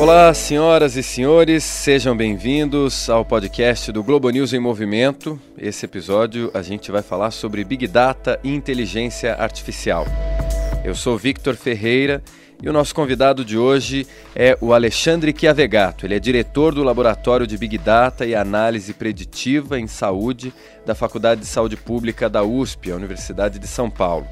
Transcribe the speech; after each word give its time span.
Olá, 0.00 0.32
senhoras 0.32 0.96
e 0.96 1.02
senhores, 1.02 1.62
sejam 1.62 2.16
bem-vindos 2.16 3.10
ao 3.10 3.22
podcast 3.22 3.92
do 3.92 4.02
Globo 4.02 4.30
News 4.30 4.54
em 4.54 4.58
Movimento. 4.58 5.38
Esse 5.58 5.84
episódio 5.84 6.50
a 6.54 6.62
gente 6.62 6.90
vai 6.90 7.02
falar 7.02 7.30
sobre 7.30 7.62
Big 7.64 7.86
Data 7.86 8.40
e 8.42 8.48
inteligência 8.48 9.34
artificial. 9.34 10.06
Eu 10.82 10.94
sou 10.94 11.18
Victor 11.18 11.54
Ferreira 11.54 12.22
e 12.62 12.68
o 12.68 12.72
nosso 12.72 12.94
convidado 12.94 13.44
de 13.44 13.58
hoje 13.58 14.06
é 14.34 14.56
o 14.60 14.72
Alexandre 14.72 15.34
Chiavegato. 15.36 16.06
Ele 16.06 16.14
é 16.14 16.18
diretor 16.18 16.74
do 16.74 16.82
Laboratório 16.82 17.46
de 17.46 17.58
Big 17.58 17.76
Data 17.76 18.24
e 18.24 18.34
Análise 18.34 18.94
Preditiva 18.94 19.78
em 19.78 19.86
Saúde 19.86 20.52
da 20.86 20.94
Faculdade 20.94 21.42
de 21.42 21.46
Saúde 21.46 21.76
Pública 21.76 22.28
da 22.28 22.42
USP, 22.42 22.90
a 22.90 22.96
Universidade 22.96 23.58
de 23.58 23.66
São 23.66 23.90
Paulo. 23.90 24.26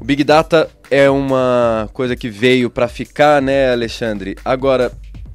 O 0.00 0.04
Big 0.04 0.24
Data 0.24 0.70
é 0.90 1.10
uma 1.10 1.88
coisa 1.92 2.16
que 2.16 2.30
veio 2.30 2.70
para 2.70 2.88
ficar, 2.88 3.42
né, 3.42 3.70
Alexandre? 3.70 4.34
Agora, 4.42 4.90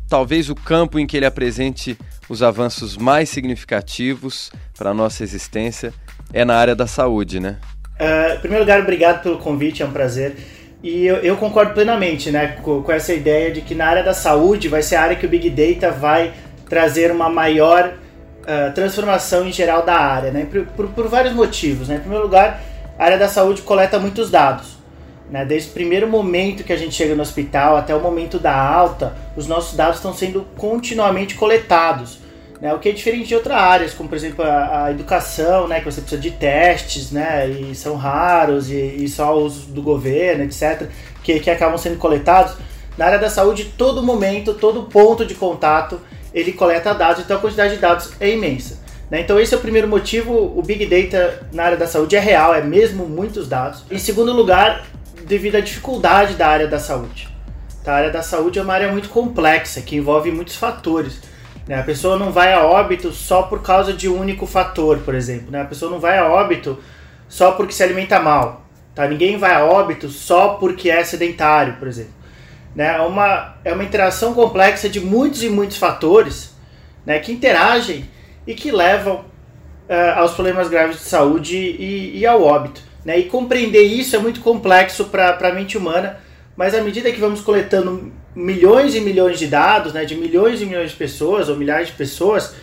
talvez 0.09 0.49
o 0.49 0.55
campo 0.55 0.97
em 0.97 1.05
que 1.05 1.15
ele 1.15 1.25
apresente 1.25 1.95
os 2.27 2.41
avanços 2.41 2.97
mais 2.97 3.29
significativos 3.29 4.51
para 4.75 4.89
a 4.89 4.93
nossa 4.93 5.23
existência 5.23 5.93
é 6.33 6.43
na 6.43 6.55
área 6.55 6.75
da 6.75 6.87
saúde, 6.87 7.39
né? 7.39 7.57
Uh, 7.99 8.35
em 8.35 8.39
primeiro 8.39 8.63
lugar, 8.63 8.81
obrigado 8.81 9.21
pelo 9.21 9.37
convite, 9.37 9.83
é 9.83 9.85
um 9.85 9.91
prazer. 9.91 10.35
E 10.81 11.05
eu, 11.05 11.17
eu 11.17 11.37
concordo 11.37 11.73
plenamente 11.73 12.31
né, 12.31 12.57
com, 12.63 12.81
com, 12.81 12.91
essa 12.91 13.13
ideia 13.13 13.51
de 13.51 13.61
que 13.61 13.75
na 13.75 13.85
área 13.85 14.03
da 14.03 14.13
saúde 14.15 14.67
vai 14.67 14.81
ser 14.81 14.95
a 14.95 15.01
área 15.03 15.15
que 15.15 15.27
o 15.27 15.29
Big 15.29 15.47
Data 15.49 15.91
vai 15.91 16.33
trazer 16.67 17.11
uma 17.11 17.29
maior 17.29 17.93
uh, 18.41 18.73
transformação 18.73 19.47
em 19.47 19.51
geral 19.51 19.85
da 19.85 19.95
área, 19.95 20.31
né, 20.31 20.47
por, 20.51 20.65
por, 20.65 20.87
por, 20.89 21.07
vários 21.07 21.33
motivos. 21.35 21.87
Né? 21.87 21.97
Em 21.97 21.99
primeiro 21.99 22.23
lugar, 22.23 22.61
a 22.97 23.03
área 23.03 23.17
da 23.17 23.27
saúde 23.27 23.61
coleta 23.61 23.99
muitos 23.99 24.29
dados. 24.29 24.75
Né? 25.29 25.43
Desde 25.45 25.69
o 25.69 25.73
primeiro 25.73 26.07
momento 26.07 26.63
que 26.63 26.73
a 26.73 26.77
gente 26.77 26.93
chega 26.93 27.15
no 27.15 27.21
hospital 27.21 27.75
até 27.75 27.95
o 27.95 27.99
momento 27.99 28.39
da 28.39 28.55
alta, 28.55 29.15
os 29.35 29.47
nossos 29.47 29.75
dados 29.75 29.97
estão 29.97 30.13
sendo 30.13 30.45
continuamente 30.57 31.35
coletados. 31.35 32.19
Né, 32.61 32.73
o 32.73 32.79
que 32.79 32.87
é 32.87 32.91
diferente 32.93 33.27
de 33.27 33.35
outras 33.35 33.57
áreas, 33.57 33.93
como 33.93 34.07
por 34.07 34.15
exemplo 34.15 34.43
a, 34.45 34.85
a, 34.85 34.91
educação, 34.91 35.67
né, 35.67 35.79
que 35.79 35.85
você 35.85 35.99
precisa 35.99 36.21
de 36.21 36.31
testes, 36.31 37.11
né, 37.11 37.49
e 37.49 37.75
são 37.75 37.97
raros, 37.97 38.71
e, 38.71 38.75
e 38.75 39.09
só 39.09 39.37
os 39.37 39.65
do 39.65 39.81
governo, 39.81 40.45
etc., 40.45 40.87
que, 41.21 41.37
que 41.41 41.49
acabam 41.49 41.77
sendo 41.77 41.97
coletados. 41.97 42.55
Na 42.97 43.07
área 43.07 43.19
da 43.19 43.29
saúde, 43.29 43.73
todo 43.77 44.01
momento, 44.01 44.53
todo 44.53 44.83
ponto 44.83 45.25
de 45.25 45.35
contato, 45.35 45.99
ele 46.33 46.53
coleta 46.53 46.93
dados, 46.93 47.23
então 47.23 47.35
a 47.35 47.41
quantidade 47.41 47.75
de 47.75 47.81
dados 47.81 48.13
é 48.21 48.29
imensa. 48.29 48.84
Né? 49.15 49.21
Então 49.21 49.39
esse 49.39 49.53
é 49.53 49.57
o 49.57 49.61
primeiro 49.61 49.87
motivo, 49.87 50.33
o 50.33 50.61
Big 50.61 50.85
Data 50.85 51.47
na 51.53 51.63
área 51.63 51.77
da 51.77 51.87
saúde 51.87 52.17
é 52.17 52.19
real, 52.19 52.53
é 52.53 52.61
mesmo 52.61 53.07
muitos 53.07 53.47
dados. 53.47 53.85
Em 53.89 53.97
segundo 53.97 54.33
lugar, 54.33 54.85
devido 55.25 55.55
à 55.55 55.61
dificuldade 55.61 56.33
da 56.33 56.49
área 56.49 56.67
da 56.67 56.79
saúde. 56.79 57.29
Tá? 57.81 57.93
A 57.93 57.95
área 57.95 58.09
da 58.11 58.21
saúde 58.21 58.59
é 58.59 58.61
uma 58.61 58.73
área 58.73 58.91
muito 58.91 59.07
complexa, 59.07 59.79
que 59.79 59.95
envolve 59.95 60.31
muitos 60.31 60.57
fatores. 60.57 61.21
Né? 61.65 61.79
A 61.79 61.83
pessoa 61.83 62.19
não 62.19 62.33
vai 62.33 62.51
a 62.51 62.65
óbito 62.65 63.13
só 63.13 63.43
por 63.43 63.61
causa 63.61 63.93
de 63.93 64.09
um 64.09 64.19
único 64.19 64.45
fator, 64.45 64.97
por 64.97 65.15
exemplo. 65.15 65.49
Né? 65.49 65.61
A 65.61 65.65
pessoa 65.65 65.89
não 65.89 65.99
vai 65.99 66.17
a 66.17 66.27
óbito 66.27 66.77
só 67.29 67.53
porque 67.53 67.71
se 67.71 67.83
alimenta 67.83 68.19
mal. 68.19 68.65
Tá? 68.93 69.07
Ninguém 69.07 69.37
vai 69.37 69.53
a 69.53 69.63
óbito 69.63 70.09
só 70.09 70.55
porque 70.55 70.89
é 70.89 71.01
sedentário, 71.05 71.77
por 71.79 71.87
exemplo. 71.87 72.11
Né? 72.75 72.97
É, 72.97 72.99
uma, 72.99 73.55
é 73.63 73.71
uma 73.71 73.83
interação 73.85 74.33
complexa 74.33 74.89
de 74.89 74.99
muitos 74.99 75.41
e 75.41 75.47
muitos 75.47 75.77
fatores 75.77 76.53
né, 77.05 77.17
que 77.19 77.31
interagem 77.31 78.13
e 78.45 78.53
que 78.53 78.71
levam 78.71 79.25
uh, 79.89 80.19
aos 80.19 80.33
problemas 80.33 80.67
graves 80.67 80.97
de 80.97 81.03
saúde 81.03 81.55
e, 81.57 82.19
e 82.19 82.25
ao 82.25 82.41
óbito. 82.43 82.81
Né? 83.03 83.19
E 83.19 83.23
compreender 83.25 83.83
isso 83.83 84.15
é 84.15 84.19
muito 84.19 84.41
complexo 84.41 85.05
para 85.05 85.37
a 85.37 85.51
mente 85.53 85.77
humana, 85.77 86.19
mas 86.55 86.73
à 86.73 86.81
medida 86.81 87.11
que 87.11 87.19
vamos 87.19 87.41
coletando 87.41 88.11
milhões 88.35 88.95
e 88.95 88.99
milhões 88.99 89.39
de 89.39 89.47
dados, 89.47 89.93
né, 89.93 90.03
de 90.03 90.15
milhões 90.15 90.61
e 90.61 90.65
milhões 90.65 90.91
de 90.91 90.97
pessoas 90.97 91.47
ou 91.47 91.55
milhares 91.55 91.87
de 91.87 91.93
pessoas, 91.93 92.53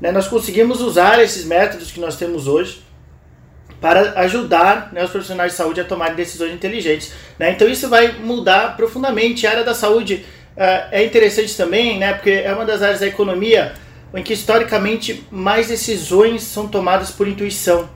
né, 0.00 0.10
nós 0.10 0.26
conseguimos 0.26 0.80
usar 0.80 1.22
esses 1.22 1.44
métodos 1.44 1.92
que 1.92 2.00
nós 2.00 2.16
temos 2.16 2.48
hoje 2.48 2.82
para 3.80 4.20
ajudar 4.20 4.90
né, 4.92 5.04
os 5.04 5.10
profissionais 5.10 5.52
de 5.52 5.58
saúde 5.58 5.80
a 5.80 5.84
tomar 5.84 6.14
decisões 6.14 6.52
inteligentes. 6.52 7.12
Né? 7.38 7.52
Então 7.52 7.68
isso 7.68 7.88
vai 7.88 8.12
mudar 8.12 8.76
profundamente. 8.76 9.46
A 9.46 9.50
área 9.50 9.64
da 9.64 9.74
saúde 9.74 10.24
uh, 10.56 10.88
é 10.90 11.04
interessante 11.04 11.56
também, 11.56 11.98
né, 11.98 12.12
porque 12.14 12.30
é 12.30 12.52
uma 12.52 12.64
das 12.64 12.82
áreas 12.82 13.00
da 13.00 13.06
economia 13.06 13.72
em 14.14 14.22
que 14.22 14.32
historicamente 14.32 15.26
mais 15.30 15.68
decisões 15.68 16.42
são 16.42 16.68
tomadas 16.68 17.10
por 17.10 17.28
intuição, 17.28 17.88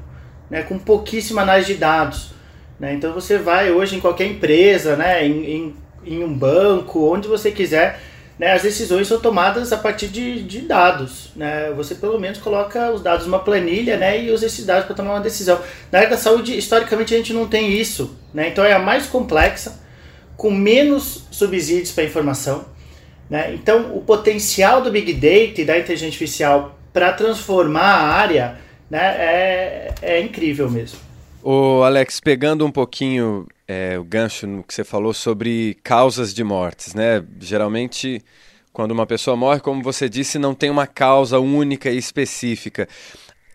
né, 0.51 0.63
com 0.63 0.79
pouquíssima 0.79 1.43
análise 1.43 1.73
de 1.73 1.79
dados. 1.79 2.33
Né? 2.79 2.95
Então 2.95 3.13
você 3.13 3.39
vai 3.39 3.71
hoje 3.71 3.97
em 3.97 4.01
qualquer 4.01 4.27
empresa, 4.27 4.97
né, 4.97 5.27
em, 5.27 5.45
em 5.45 5.85
em 6.07 6.23
um 6.23 6.33
banco, 6.33 7.11
onde 7.11 7.27
você 7.27 7.51
quiser, 7.51 8.01
né, 8.39 8.53
as 8.53 8.63
decisões 8.63 9.07
são 9.07 9.21
tomadas 9.21 9.73
a 9.73 9.77
partir 9.77 10.09
de, 10.09 10.43
de 10.43 10.61
dados. 10.63 11.31
Né? 11.37 11.73
Você 11.77 11.95
pelo 11.95 12.19
menos 12.19 12.39
coloca 12.39 12.91
os 12.91 13.01
dados 13.01 13.27
numa 13.27 13.39
planilha 13.39 13.97
né, 13.97 14.23
e 14.23 14.31
usa 14.31 14.47
esses 14.47 14.67
dados 14.67 14.87
para 14.87 14.95
tomar 14.95 15.15
uma 15.15 15.21
decisão. 15.21 15.61
Na 15.91 16.01
área 16.01 16.11
da 16.11 16.17
saúde, 16.17 16.57
historicamente, 16.57 17.15
a 17.15 17.17
gente 17.17 17.33
não 17.33 17.47
tem 17.47 17.73
isso. 17.73 18.17
Né? 18.33 18.49
Então 18.49 18.65
é 18.65 18.73
a 18.73 18.79
mais 18.79 19.07
complexa, 19.07 19.81
com 20.37 20.51
menos 20.51 21.25
subsídios 21.31 21.93
para 21.93 22.05
informação. 22.05 22.67
Né? 23.29 23.55
Então 23.55 23.97
o 23.97 24.01
potencial 24.03 24.83
do 24.83 24.91
Big 24.91 25.13
Data 25.15 25.61
e 25.61 25.65
da 25.65 25.79
inteligência 25.79 26.09
artificial 26.09 26.79
para 26.93 27.13
transformar 27.13 27.83
a 27.83 28.09
área 28.09 28.59
né, 28.91 29.17
é, 29.19 29.95
é 30.03 30.21
incrível 30.21 30.71
mesmo. 30.71 30.99
O 31.43 31.83
Alex, 31.83 32.21
pegando 32.21 32.65
um 32.65 32.71
pouquinho 32.71 33.47
é, 33.69 33.99
o 33.99 34.05
gancho 34.05 34.47
no 34.47 34.63
que 34.63 34.73
você 34.73 34.85
falou 34.85 35.13
sobre 35.13 35.77
causas 35.83 36.33
de 36.33 36.43
mortes, 36.43 36.95
né? 36.95 37.23
Geralmente, 37.39 38.23
quando 38.73 38.93
uma 38.93 39.07
pessoa 39.07 39.37
morre, 39.37 39.61
como 39.61 39.83
você 39.83 40.09
disse, 40.09 40.39
não 40.39 40.55
tem 40.55 40.71
uma 40.71 40.87
causa 40.87 41.39
única 41.39 41.91
e 41.91 41.99
específica. 41.99 42.89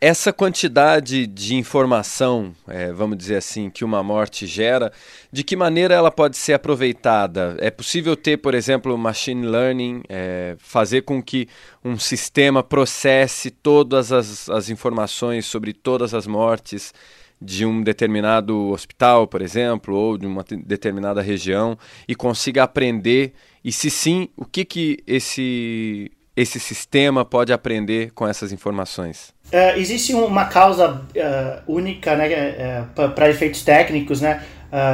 Essa 0.01 0.31
quantidade 0.31 1.27
de 1.27 1.55
informação, 1.55 2.53
é, 2.69 2.89
vamos 2.93 3.17
dizer 3.17 3.35
assim, 3.35 3.69
que 3.69 3.83
uma 3.83 4.01
morte 4.01 4.47
gera, 4.47 4.93
de 5.29 5.43
que 5.43 5.57
maneira 5.57 5.93
ela 5.93 6.09
pode 6.09 6.37
ser 6.37 6.53
aproveitada? 6.53 7.57
É 7.59 7.69
possível 7.69 8.15
ter, 8.15 8.37
por 8.37 8.53
exemplo, 8.53 8.97
machine 8.97 9.45
learning, 9.45 10.01
é, 10.07 10.55
fazer 10.57 11.01
com 11.01 11.21
que 11.21 11.49
um 11.83 11.99
sistema 11.99 12.63
processe 12.63 13.51
todas 13.51 14.13
as, 14.13 14.49
as 14.49 14.69
informações 14.69 15.45
sobre 15.45 15.73
todas 15.73 16.13
as 16.13 16.25
mortes 16.25 16.93
de 17.41 17.66
um 17.66 17.83
determinado 17.83 18.69
hospital, 18.69 19.27
por 19.27 19.41
exemplo, 19.41 19.93
ou 19.93 20.17
de 20.17 20.25
uma 20.25 20.45
determinada 20.66 21.21
região 21.21 21.77
e 22.07 22.16
consiga 22.16 22.63
aprender 22.63 23.33
e 23.63 23.71
se 23.71 23.89
sim, 23.89 24.29
o 24.37 24.45
que 24.45 24.63
que 24.63 24.99
esse 25.05 26.09
esse 26.35 26.57
sistema 26.57 27.25
pode 27.25 27.51
aprender 27.51 28.11
com 28.11 28.25
essas 28.25 28.53
informações? 28.53 29.33
É, 29.51 29.79
existe 29.79 30.13
uma 30.13 30.45
causa 30.45 30.91
uh, 30.91 31.61
única 31.67 32.15
né, 32.15 32.31
é, 32.31 32.83
para 33.15 33.29
efeitos 33.29 33.63
técnicos, 33.63 34.21
né, 34.21 34.43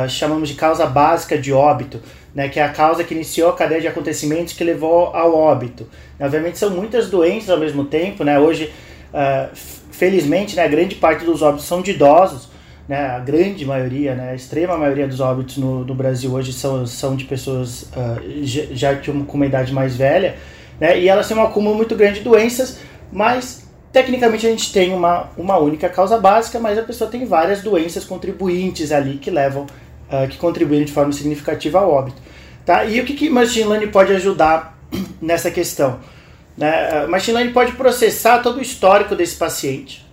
chamamos 0.07 0.47
de 0.47 0.55
causa 0.55 0.85
básica 0.85 1.38
de 1.38 1.51
óbito, 1.51 2.01
né, 2.33 2.47
que 2.47 2.57
é 2.57 2.63
a 2.63 2.69
causa 2.69 3.03
que 3.03 3.13
iniciou 3.13 3.49
a 3.49 3.53
cadeia 3.53 3.81
de 3.81 3.88
acontecimentos 3.89 4.53
que 4.53 4.63
levou 4.63 5.07
ao 5.07 5.35
óbito. 5.35 5.89
Obviamente 6.17 6.57
são 6.57 6.69
muitas 6.69 7.09
doenças 7.09 7.49
ao 7.49 7.57
mesmo 7.57 7.83
tempo, 7.83 8.23
né, 8.23 8.39
hoje 8.39 8.71
felizmente, 9.91 10.55
né, 10.55 10.63
a 10.63 10.67
grande 10.67 10.95
parte 10.95 11.25
dos 11.25 11.41
óbitos 11.41 11.66
são 11.66 11.81
de 11.81 11.91
idosos, 11.91 12.49
né, 12.87 12.97
a 12.97 13.19
grande 13.19 13.66
maioria, 13.66 14.16
né, 14.16 14.31
a 14.31 14.35
extrema 14.35 14.77
maioria 14.77 15.07
dos 15.07 15.19
óbitos 15.19 15.57
no, 15.57 15.83
no 15.83 15.95
Brasil 15.95 16.31
hoje 16.31 16.53
são, 16.53 16.85
são 16.85 17.16
de 17.16 17.25
pessoas 17.25 17.83
uh, 17.83 18.22
já 18.43 18.95
com 18.95 19.11
uma 19.11 19.45
idade 19.45 19.73
mais 19.73 19.97
velha, 19.97 20.35
né, 20.79 20.99
e 20.99 21.09
elas 21.09 21.27
têm 21.27 21.35
um 21.35 21.43
acúmulo 21.43 21.75
muito 21.75 21.95
grande 21.95 22.19
de 22.19 22.23
doenças, 22.23 22.79
mas 23.11 23.65
tecnicamente 23.95 24.45
a 24.45 24.50
gente 24.50 24.73
tem 24.73 24.94
uma, 24.94 25.29
uma 25.38 25.57
única 25.57 25.88
causa 25.88 26.17
básica, 26.17 26.59
mas 26.59 26.78
a 26.78 26.83
pessoa 26.83 27.09
tem 27.09 27.25
várias 27.25 27.61
doenças 27.61 28.03
contribuintes 28.03 28.91
ali 28.91 29.17
que 29.17 29.31
levam, 29.31 29.66
uh, 30.11 30.28
que 30.28 30.35
contribuem 30.38 30.83
de 30.83 30.91
forma 30.91 31.13
significativa 31.13 31.79
ao 31.79 31.89
óbito. 31.89 32.22
Tá? 32.66 32.84
E 32.84 32.99
o 32.99 33.05
que, 33.05 33.14
que 33.14 33.29
Machine 33.29 33.70
Learning 33.70 33.87
pode 33.87 34.11
ajudar 34.11 34.78
nessa 35.22 35.49
questão? 35.49 36.02
Né? 36.58 37.08
Machine 37.08 37.37
Learning 37.37 37.53
pode 37.53 37.72
processar 37.72 38.40
todo 38.40 38.58
o 38.58 38.61
histórico 38.61 39.16
desse 39.16 39.37
paciente, 39.37 40.04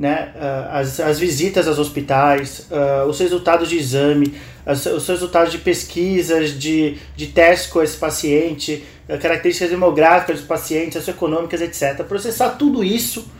né? 0.00 0.32
as, 0.70 0.98
as 0.98 1.20
visitas 1.20 1.68
aos 1.68 1.78
hospitais, 1.78 2.66
uh, 2.70 3.06
os 3.06 3.20
resultados 3.20 3.68
de 3.68 3.76
exame, 3.76 4.32
os 4.64 5.06
resultados 5.06 5.52
de 5.52 5.58
pesquisas, 5.58 6.58
de, 6.58 6.96
de 7.14 7.26
testes 7.26 7.70
com 7.70 7.82
esse 7.82 7.98
paciente, 7.98 8.82
uh, 9.06 9.18
características 9.18 9.68
demográficas 9.68 10.38
dos 10.38 10.46
pacientes, 10.46 10.94
socioeconômicas, 10.94 11.60
etc. 11.60 12.02
Processar 12.04 12.48
tudo 12.56 12.82
isso 12.82 13.30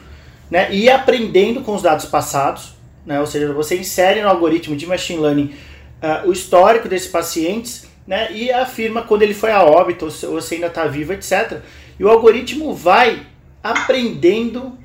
né? 0.50 0.70
e 0.70 0.84
ir 0.84 0.90
aprendendo 0.90 1.62
com 1.62 1.74
os 1.74 1.80
dados 1.80 2.04
passados, 2.04 2.74
né? 3.06 3.18
ou 3.18 3.26
seja, 3.26 3.50
você 3.54 3.78
insere 3.78 4.20
no 4.20 4.28
algoritmo 4.28 4.76
de 4.76 4.86
Machine 4.86 5.18
Learning 5.18 5.54
uh, 6.02 6.28
o 6.28 6.32
histórico 6.32 6.90
desses 6.90 7.08
pacientes 7.08 7.86
né? 8.06 8.30
e 8.32 8.52
afirma 8.52 9.00
quando 9.00 9.22
ele 9.22 9.32
foi 9.32 9.50
a 9.50 9.64
óbito 9.64 10.08
ou 10.28 10.42
se 10.42 10.56
ainda 10.56 10.66
está 10.66 10.84
vivo, 10.84 11.14
etc. 11.14 11.60
E 11.98 12.04
o 12.04 12.10
algoritmo 12.10 12.74
vai 12.74 13.22
aprendendo 13.62 14.78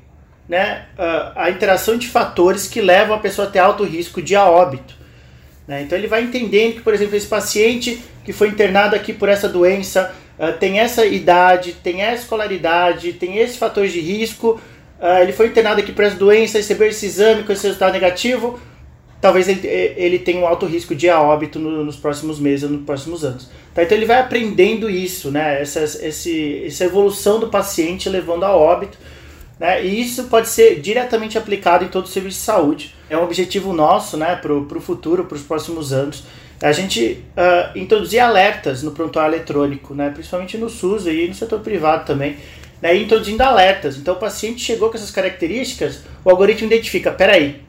né, 0.47 0.85
a 1.35 1.49
interação 1.49 1.97
de 1.97 2.07
fatores 2.07 2.67
que 2.67 2.79
levam 2.79 3.15
a 3.15 3.19
pessoa 3.19 3.47
a 3.47 3.51
ter 3.51 3.59
alto 3.59 3.83
risco 3.83 4.21
de 4.21 4.35
a 4.35 4.45
óbito. 4.45 4.95
Né? 5.67 5.81
Então 5.81 5.97
ele 5.97 6.07
vai 6.07 6.23
entendendo 6.23 6.75
que, 6.75 6.81
por 6.81 6.93
exemplo, 6.93 7.15
esse 7.15 7.27
paciente 7.27 8.01
que 8.23 8.33
foi 8.33 8.49
internado 8.49 8.95
aqui 8.95 9.13
por 9.13 9.29
essa 9.29 9.49
doença 9.49 10.13
uh, 10.39 10.53
tem 10.53 10.79
essa 10.79 11.05
idade, 11.05 11.73
tem 11.73 12.01
essa 12.01 12.23
escolaridade, 12.23 13.13
tem 13.13 13.37
esse 13.37 13.57
fator 13.57 13.87
de 13.87 13.99
risco, 13.99 14.59
uh, 14.99 15.21
ele 15.21 15.31
foi 15.31 15.47
internado 15.47 15.79
aqui 15.79 15.91
por 15.91 16.05
essa 16.05 16.15
doença, 16.15 16.57
recebeu 16.57 16.87
esse 16.87 17.05
exame 17.05 17.43
com 17.43 17.51
esse 17.51 17.63
resultado 17.63 17.93
negativo, 17.93 18.59
talvez 19.21 19.47
ele, 19.47 19.67
ele 19.67 20.19
tenha 20.19 20.39
um 20.39 20.47
alto 20.47 20.65
risco 20.65 20.93
de 20.93 21.09
a 21.09 21.19
óbito 21.21 21.59
no, 21.59 21.83
nos 21.83 21.95
próximos 21.95 22.39
meses, 22.39 22.69
nos 22.69 22.85
próximos 22.85 23.23
anos. 23.23 23.49
Tá? 23.73 23.83
Então 23.83 23.97
ele 23.97 24.05
vai 24.05 24.19
aprendendo 24.19 24.89
isso, 24.89 25.31
né? 25.31 25.61
essa, 25.61 25.83
esse, 25.83 26.63
essa 26.65 26.85
evolução 26.85 27.39
do 27.39 27.47
paciente 27.47 28.07
levando 28.09 28.43
a 28.43 28.55
óbito. 28.55 28.97
Né? 29.59 29.85
E 29.85 30.01
isso 30.01 30.25
pode 30.25 30.49
ser 30.49 30.79
diretamente 30.81 31.37
aplicado 31.37 31.85
em 31.85 31.87
todo 31.87 32.05
o 32.05 32.09
serviço 32.09 32.39
de 32.39 32.43
saúde. 32.43 32.95
É 33.09 33.17
um 33.17 33.23
objetivo 33.23 33.73
nosso 33.73 34.17
né, 34.17 34.35
para 34.35 34.53
o 34.53 34.81
futuro, 34.81 35.25
para 35.25 35.35
os 35.35 35.43
próximos 35.43 35.93
anos. 35.93 36.23
A 36.61 36.71
gente 36.71 37.23
uh, 37.35 37.77
introduzir 37.77 38.19
alertas 38.19 38.81
no 38.81 38.91
prontuário 38.91 39.35
eletrônico, 39.35 39.93
né, 39.93 40.09
principalmente 40.09 40.57
no 40.57 40.69
SUS 40.69 41.05
e 41.05 41.27
no 41.27 41.33
setor 41.33 41.59
privado 41.59 42.05
também, 42.05 42.37
né, 42.81 42.95
introduzindo 42.95 43.43
alertas. 43.43 43.97
Então 43.97 44.13
o 44.13 44.17
paciente 44.17 44.61
chegou 44.61 44.89
com 44.89 44.95
essas 44.95 45.11
características, 45.11 46.01
o 46.23 46.29
algoritmo 46.29 46.67
identifica, 46.67 47.11
peraí, 47.11 47.61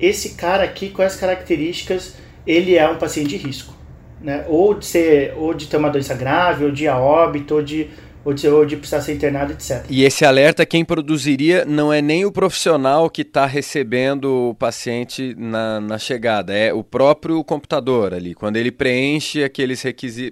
esse 0.00 0.30
cara 0.30 0.64
aqui 0.64 0.90
com 0.90 1.02
essas 1.02 1.20
características, 1.20 2.16
ele 2.46 2.76
é 2.76 2.88
um 2.88 2.96
paciente 2.96 3.28
de 3.28 3.36
risco. 3.36 3.72
Né? 4.20 4.44
Ou 4.48 4.74
de 4.74 4.86
ser, 4.86 5.34
ou 5.36 5.52
de 5.52 5.66
ter 5.66 5.76
uma 5.76 5.90
doença 5.90 6.14
grave, 6.14 6.64
ou 6.64 6.70
de 6.70 6.88
a 6.88 6.98
óbito, 6.98 7.56
ou 7.56 7.62
de 7.62 7.88
ou 8.24 8.32
de, 8.32 8.48
ou 8.48 8.64
de 8.64 8.76
precisar 8.76 9.00
ser 9.00 9.14
internado, 9.14 9.52
etc. 9.52 9.84
E 9.88 10.04
esse 10.04 10.24
alerta, 10.24 10.64
quem 10.64 10.84
produziria 10.84 11.64
não 11.64 11.92
é 11.92 12.00
nem 12.00 12.24
o 12.24 12.32
profissional 12.32 13.10
que 13.10 13.22
está 13.22 13.46
recebendo 13.46 14.50
o 14.50 14.54
paciente 14.54 15.34
na, 15.36 15.80
na 15.80 15.98
chegada, 15.98 16.52
é 16.52 16.72
o 16.72 16.84
próprio 16.84 17.42
computador 17.42 18.14
ali. 18.14 18.34
Quando 18.34 18.56
ele 18.56 18.70
preenche 18.70 19.42
aqueles 19.42 19.82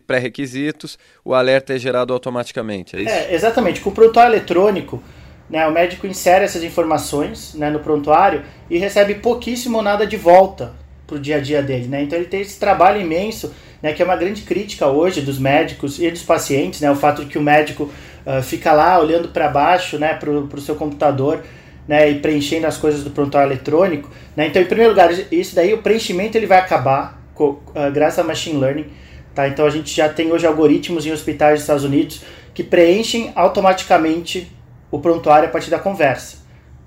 pré-requisitos, 0.06 0.98
o 1.24 1.34
alerta 1.34 1.74
é 1.74 1.78
gerado 1.78 2.12
automaticamente, 2.12 2.96
é 2.96 3.02
isso? 3.02 3.10
É, 3.10 3.34
exatamente. 3.34 3.80
Com 3.80 3.90
o 3.90 3.92
prontuário 3.92 4.34
eletrônico, 4.34 5.02
né, 5.48 5.66
o 5.66 5.72
médico 5.72 6.06
insere 6.06 6.44
essas 6.44 6.62
informações 6.62 7.54
né, 7.54 7.70
no 7.70 7.80
prontuário 7.80 8.42
e 8.70 8.78
recebe 8.78 9.16
pouquíssimo 9.16 9.78
ou 9.78 9.82
nada 9.82 10.06
de 10.06 10.16
volta 10.16 10.72
para 11.06 11.16
o 11.16 11.18
dia 11.18 11.38
a 11.38 11.40
dia 11.40 11.60
dele. 11.60 11.88
Né? 11.88 12.04
Então 12.04 12.16
ele 12.16 12.28
tem 12.28 12.40
esse 12.40 12.58
trabalho 12.58 13.00
imenso 13.00 13.52
né, 13.82 13.92
que 13.92 14.02
é 14.02 14.04
uma 14.04 14.16
grande 14.16 14.42
crítica 14.42 14.86
hoje 14.86 15.20
dos 15.20 15.38
médicos 15.38 15.98
e 16.00 16.10
dos 16.10 16.22
pacientes, 16.22 16.80
né, 16.80 16.90
o 16.90 16.96
fato 16.96 17.24
de 17.24 17.30
que 17.30 17.38
o 17.38 17.42
médico 17.42 17.84
uh, 18.26 18.42
fica 18.42 18.72
lá 18.72 18.98
olhando 18.98 19.28
para 19.28 19.48
baixo, 19.48 19.98
né, 19.98 20.14
para 20.14 20.30
o 20.30 20.60
seu 20.60 20.74
computador, 20.74 21.42
né, 21.88 22.10
e 22.10 22.18
preenchendo 22.20 22.66
as 22.66 22.76
coisas 22.76 23.02
do 23.02 23.10
prontuário 23.10 23.48
eletrônico. 23.48 24.10
Né, 24.36 24.46
então, 24.46 24.60
em 24.60 24.66
primeiro 24.66 24.92
lugar, 24.92 25.10
isso 25.32 25.54
daí, 25.54 25.72
o 25.72 25.78
preenchimento 25.78 26.36
ele 26.36 26.46
vai 26.46 26.58
acabar 26.58 27.20
com, 27.34 27.50
uh, 27.50 27.90
graças 27.92 28.18
a 28.18 28.24
machine 28.24 28.58
learning. 28.58 28.86
Tá? 29.34 29.48
Então, 29.48 29.64
a 29.64 29.70
gente 29.70 29.94
já 29.94 30.08
tem 30.08 30.32
hoje 30.32 30.46
algoritmos 30.46 31.06
em 31.06 31.12
hospitais 31.12 31.54
dos 31.54 31.62
Estados 31.62 31.84
Unidos 31.84 32.22
que 32.52 32.64
preenchem 32.64 33.32
automaticamente 33.34 34.50
o 34.90 34.98
prontuário 34.98 35.48
a 35.48 35.50
partir 35.50 35.70
da 35.70 35.78
conversa 35.78 36.39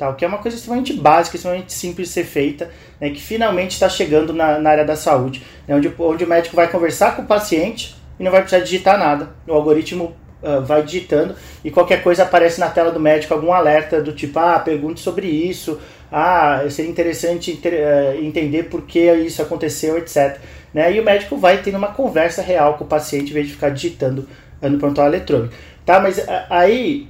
tal, 0.03 0.15
que 0.15 0.25
é 0.25 0.27
uma 0.27 0.37
coisa 0.39 0.57
extremamente 0.57 0.93
básica, 0.93 1.37
extremamente 1.37 1.71
simples 1.71 2.09
de 2.09 2.13
ser 2.13 2.25
feita, 2.25 2.69
né, 2.99 3.09
que 3.09 3.21
finalmente 3.21 3.71
está 3.71 3.87
chegando 3.87 4.33
na, 4.33 4.59
na, 4.59 4.69
área 4.69 4.83
da 4.83 4.97
saúde, 4.97 5.41
né, 5.65 5.75
onde, 5.75 5.91
onde 5.97 6.23
o 6.25 6.27
médico 6.27 6.55
vai 6.55 6.69
conversar 6.69 7.15
com 7.15 7.21
o 7.21 7.25
paciente 7.25 7.95
e 8.19 8.23
não 8.23 8.31
vai 8.31 8.41
precisar 8.41 8.63
digitar 8.63 8.99
nada. 8.99 9.29
O 9.47 9.53
algoritmo 9.53 10.15
uh, 10.41 10.61
vai 10.61 10.83
digitando 10.83 11.35
e 11.63 11.71
qualquer 11.71 12.03
coisa 12.03 12.23
aparece 12.23 12.59
na 12.59 12.67
tela 12.67 12.91
do 12.91 12.99
médico, 12.99 13.33
algum 13.33 13.53
alerta 13.53 14.01
do 14.01 14.11
tipo, 14.11 14.37
ah, 14.39 14.59
pergunte 14.59 14.99
sobre 14.99 15.27
isso, 15.27 15.79
ah, 16.11 16.63
seria 16.69 16.91
interessante 16.91 17.51
inter, 17.51 17.73
uh, 17.73 18.23
entender 18.23 18.63
por 18.63 18.81
que 18.81 19.11
isso 19.13 19.41
aconteceu, 19.41 19.97
etc. 19.97 20.37
Né, 20.73 20.93
e 20.93 20.99
o 20.99 21.03
médico 21.03 21.37
vai 21.37 21.59
tendo 21.61 21.77
uma 21.77 21.93
conversa 21.93 22.41
real 22.41 22.73
com 22.73 22.83
o 22.83 22.87
paciente 22.87 23.31
em 23.31 23.33
vez 23.33 23.47
de 23.47 23.53
ficar 23.53 23.69
digitando 23.69 24.27
uh, 24.61 24.69
no 24.69 24.77
prontuário 24.77 25.15
eletrônico. 25.15 25.53
Tá, 25.85 25.99
mas 25.99 26.25
aí 26.49 27.09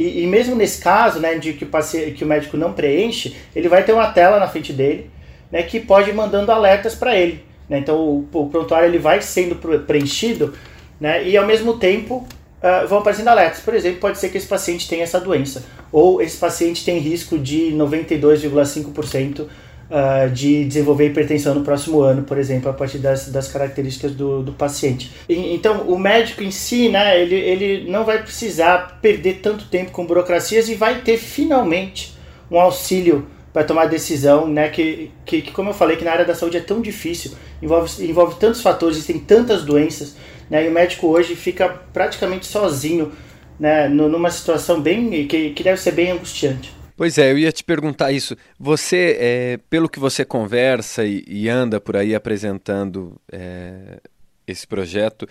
e, 0.00 0.22
e, 0.22 0.26
mesmo 0.26 0.56
nesse 0.56 0.80
caso, 0.80 1.20
né, 1.20 1.34
de 1.34 1.52
que 1.52 1.64
o, 1.64 1.66
paciente, 1.66 2.12
que 2.12 2.24
o 2.24 2.26
médico 2.26 2.56
não 2.56 2.72
preenche, 2.72 3.36
ele 3.54 3.68
vai 3.68 3.84
ter 3.84 3.92
uma 3.92 4.06
tela 4.06 4.40
na 4.40 4.48
frente 4.48 4.72
dele, 4.72 5.10
né, 5.52 5.62
que 5.62 5.78
pode 5.78 6.08
ir 6.08 6.14
mandando 6.14 6.50
alertas 6.50 6.94
para 6.94 7.14
ele. 7.14 7.44
Né? 7.68 7.80
Então 7.80 7.98
o, 7.98 8.26
o, 8.32 8.48
prontuário 8.48 8.88
ele 8.88 8.98
vai 8.98 9.20
sendo 9.20 9.56
preenchido, 9.86 10.54
né, 10.98 11.22
e 11.28 11.36
ao 11.36 11.46
mesmo 11.46 11.76
tempo 11.76 12.26
uh, 12.62 12.88
vão 12.88 13.00
aparecendo 13.00 13.28
alertas. 13.28 13.60
Por 13.60 13.74
exemplo, 13.74 14.00
pode 14.00 14.18
ser 14.18 14.30
que 14.30 14.38
esse 14.38 14.46
paciente 14.46 14.88
tenha 14.88 15.02
essa 15.02 15.20
doença, 15.20 15.66
ou 15.92 16.22
esse 16.22 16.38
paciente 16.38 16.82
tem 16.82 16.98
risco 16.98 17.38
de 17.38 17.70
92,5% 17.74 19.48
uh, 19.90 20.30
de 20.30 20.64
desenvolver 20.64 21.08
hipertensão 21.08 21.54
no 21.54 21.62
próximo 21.62 22.00
ano, 22.00 22.22
por 22.22 22.38
exemplo, 22.38 22.70
a 22.70 22.72
partir 22.72 22.98
das, 22.98 23.28
das 23.28 23.48
características 23.48 24.12
do, 24.12 24.42
do 24.42 24.52
paciente. 24.52 25.10
E, 25.28 25.54
então, 25.54 25.82
o 25.88 25.98
médico 25.98 26.42
em 26.42 26.50
si, 26.50 26.88
né, 26.88 27.20
ele, 27.20 27.34
ele 27.34 27.90
não 27.90 28.04
vai 28.04 28.22
precisar 28.22 29.00
perder 29.02 29.40
tanto 29.42 29.66
tempo 29.66 29.90
com 29.90 30.06
burocracias 30.06 30.68
e 30.68 30.74
vai 30.74 31.00
ter 31.00 31.18
finalmente 31.18 32.16
um 32.50 32.58
auxílio 32.58 33.26
para 33.52 33.64
tomar 33.64 33.86
decisão, 33.86 34.46
né, 34.46 34.68
que, 34.68 35.10
que, 35.26 35.42
que, 35.42 35.50
como 35.50 35.70
eu 35.70 35.74
falei, 35.74 35.96
que 35.96 36.04
na 36.04 36.12
área 36.12 36.24
da 36.24 36.34
saúde 36.34 36.56
é 36.56 36.60
tão 36.60 36.80
difícil, 36.80 37.32
envolve, 37.60 38.04
envolve 38.04 38.36
tantos 38.38 38.62
fatores, 38.62 39.04
tem 39.04 39.18
tantas 39.18 39.64
doenças, 39.64 40.14
né, 40.48 40.64
e 40.64 40.68
o 40.68 40.72
médico 40.72 41.08
hoje 41.08 41.34
fica 41.34 41.68
praticamente 41.92 42.46
sozinho, 42.46 43.10
né, 43.58 43.88
numa 43.88 44.30
situação 44.30 44.80
bem, 44.80 45.26
que, 45.26 45.50
que 45.50 45.62
deve 45.64 45.80
ser 45.80 45.90
bem 45.90 46.12
angustiante. 46.12 46.79
Pois 47.00 47.16
é, 47.16 47.32
eu 47.32 47.38
ia 47.38 47.50
te 47.50 47.64
perguntar 47.64 48.12
isso. 48.12 48.36
Você, 48.58 49.16
é, 49.18 49.58
pelo 49.70 49.88
que 49.88 49.98
você 49.98 50.22
conversa 50.22 51.02
e, 51.02 51.24
e 51.26 51.48
anda 51.48 51.80
por 51.80 51.96
aí 51.96 52.14
apresentando 52.14 53.18
é, 53.32 54.00
esse 54.46 54.66
projeto, 54.66 55.26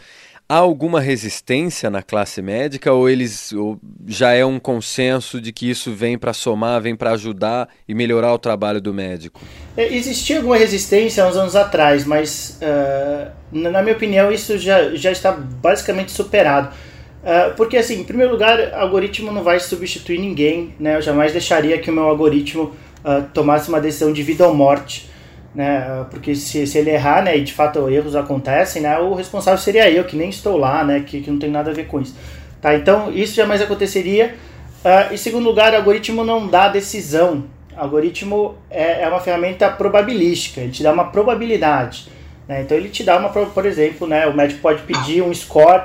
há 0.50 0.56
alguma 0.56 1.00
resistência 1.00 1.88
na 1.92 2.01
classe 2.01 2.42
médica 2.42 2.92
ou 2.92 3.07
eles 3.07 3.54
ou 3.54 3.80
já 4.07 4.33
é 4.33 4.44
um 4.44 4.60
consenso 4.60 5.39
de 5.39 5.54
que 5.54 5.69
isso 5.69 5.94
vem 5.94 6.18
para 6.18 6.33
somar, 6.33 6.81
vem 6.81 6.95
para 6.95 7.12
ajudar 7.12 7.69
e 7.88 7.94
melhorar 7.94 8.33
o 8.33 8.39
trabalho 8.39 8.81
do 8.81 8.92
médico? 8.92 9.39
É, 9.77 9.94
existia 9.94 10.38
alguma 10.38 10.57
resistência 10.57 11.24
uns 11.27 11.38
anos 11.38 11.56
atrás, 11.56 12.04
mas 12.04 12.60
uh, 12.63 13.31
na 13.51 13.83
minha 13.83 13.95
opinião 13.95 14.31
isso 14.31 14.57
já, 14.57 14.95
já 14.95 15.12
está 15.12 15.33
basicamente 15.33 16.12
superado. 16.12 16.74
Uh, 17.21 17.54
porque, 17.56 17.75
assim, 17.75 18.00
em 18.00 18.04
primeiro 18.04 18.31
lugar, 18.31 18.74
algoritmo 18.74 19.31
não 19.31 19.44
vai 19.44 19.60
substituir 19.60 20.19
ninguém, 20.19 20.74
né? 20.80 20.95
Eu 20.95 21.01
jamais 21.01 21.33
deixaria 21.33 21.77
que 21.77 21.89
o 21.89 21.94
meu 21.94 22.04
algoritmo 22.04 22.74
uh, 23.04 23.24
tomasse 23.33 23.68
uma 23.68 23.81
decisão 23.81 24.13
de 24.13 24.24
vida 24.24 24.48
ou 24.48 24.54
morte, 24.54 25.10
né? 25.54 26.06
Porque 26.10 26.33
se, 26.36 26.66
se 26.66 26.77
ele 26.77 26.92
errar, 26.92 27.24
né, 27.24 27.38
e 27.38 27.44
de 27.44 27.54
fato 27.54 27.89
erros 27.89 28.16
acontecem, 28.16 28.81
né, 28.81 28.98
o 29.00 29.13
responsável 29.13 29.60
seria 29.60 29.89
eu, 29.89 30.04
que 30.04 30.16
nem 30.16 30.30
estou 30.30 30.57
lá, 30.57 30.83
né, 30.83 31.04
que, 31.06 31.21
que 31.21 31.30
não 31.30 31.40
tem 31.40 31.49
nada 31.49 31.71
a 31.71 31.73
ver 31.73 31.88
com 31.88 31.99
isso. 31.99 32.16
Tá? 32.61 32.76
Então, 32.76 33.11
isso 33.11 33.35
jamais 33.35 33.61
aconteceria. 33.61 34.35
Uh, 34.83 35.14
em 35.14 35.18
segundo 35.18 35.44
lugar, 35.44 35.73
algoritmo 35.73 36.23
não 36.23 36.47
dá 36.47 36.69
decisão. 36.69 37.45
Algoritmo 37.76 38.56
é, 38.69 39.04
é 39.04 39.07
uma 39.09 39.19
ferramenta 39.19 39.69
probabilística, 39.69 40.61
ele 40.61 40.71
te 40.71 40.83
dá 40.83 40.92
uma 40.92 41.06
probabilidade. 41.06 42.07
Né? 42.47 42.61
Então, 42.61 42.78
ele 42.78 42.90
te 42.90 43.04
dá 43.04 43.18
uma, 43.18 43.30
por 43.30 43.66
exemplo, 43.66 44.07
né, 44.07 44.28
o 44.28 44.33
médico 44.33 44.61
pode 44.61 44.81
pedir 44.83 45.21
um 45.21 45.33
score 45.33 45.83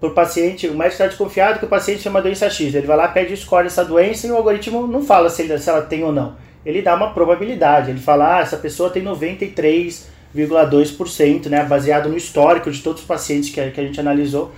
para 0.00 0.08
o 0.08 0.14
paciente, 0.14 0.66
o 0.68 0.74
médico 0.74 0.92
está 0.92 1.08
desconfiado 1.08 1.58
que 1.58 1.64
o 1.64 1.68
paciente 1.68 2.04
tem 2.04 2.10
uma 2.10 2.22
doença 2.22 2.48
X. 2.48 2.72
Ele 2.72 2.86
vai 2.86 2.96
lá, 2.96 3.08
pede 3.08 3.34
o 3.34 3.36
score 3.36 3.64
dessa 3.64 3.84
doença 3.84 4.24
e 4.26 4.30
o 4.30 4.36
algoritmo 4.36 4.86
não 4.86 5.02
fala 5.02 5.28
se, 5.28 5.42
ele, 5.42 5.58
se 5.58 5.68
ela 5.68 5.82
tem 5.82 6.04
ou 6.04 6.12
não. 6.12 6.36
Ele 6.64 6.80
dá 6.82 6.94
uma 6.94 7.12
probabilidade. 7.12 7.90
Ele 7.90 7.98
fala, 7.98 8.36
ah, 8.36 8.40
essa 8.40 8.56
pessoa 8.56 8.90
tem 8.90 9.02
93,2%, 9.02 11.46
né, 11.46 11.64
baseado 11.64 12.08
no 12.08 12.16
histórico 12.16 12.70
de 12.70 12.80
todos 12.80 13.02
os 13.02 13.08
pacientes 13.08 13.50
que 13.50 13.60
a, 13.60 13.72
que 13.72 13.80
a 13.80 13.84
gente 13.84 13.98
analisou. 13.98 14.52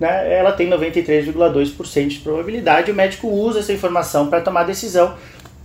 Né, 0.00 0.34
ela 0.34 0.52
tem 0.52 0.70
93,2% 0.70 2.08
de 2.08 2.20
probabilidade. 2.20 2.90
O 2.90 2.94
médico 2.94 3.28
usa 3.28 3.58
essa 3.58 3.74
informação 3.74 4.28
para 4.28 4.40
tomar 4.40 4.64
decisão. 4.64 5.14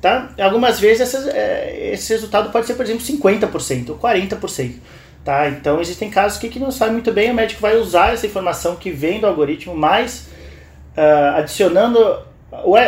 Tá? 0.02 0.30
Algumas 0.42 0.78
vezes 0.78 1.16
é, 1.28 1.94
esse 1.94 2.12
resultado 2.12 2.52
pode 2.52 2.68
ser, 2.68 2.74
por 2.74 2.84
exemplo, 2.84 3.06
50% 3.06 3.92
ou 3.92 3.98
40%. 3.98 4.74
Tá? 5.24 5.48
Então 5.50 5.80
existem 5.80 6.10
casos 6.10 6.40
que, 6.40 6.50
que 6.50 6.60
não 6.60 6.72
sabe 6.72 6.94
muito 6.94 7.12
bem, 7.12 7.30
o 7.30 7.34
médico 7.34 7.62
vai 7.62 7.78
usar 7.78 8.14
essa 8.14 8.26
informação 8.26 8.76
que 8.76 8.90
vem 8.90 9.20
do 9.20 9.28
algoritmo, 9.28 9.76
mas 9.76 10.30
uh, 10.98 11.38
adicionando 11.38 12.00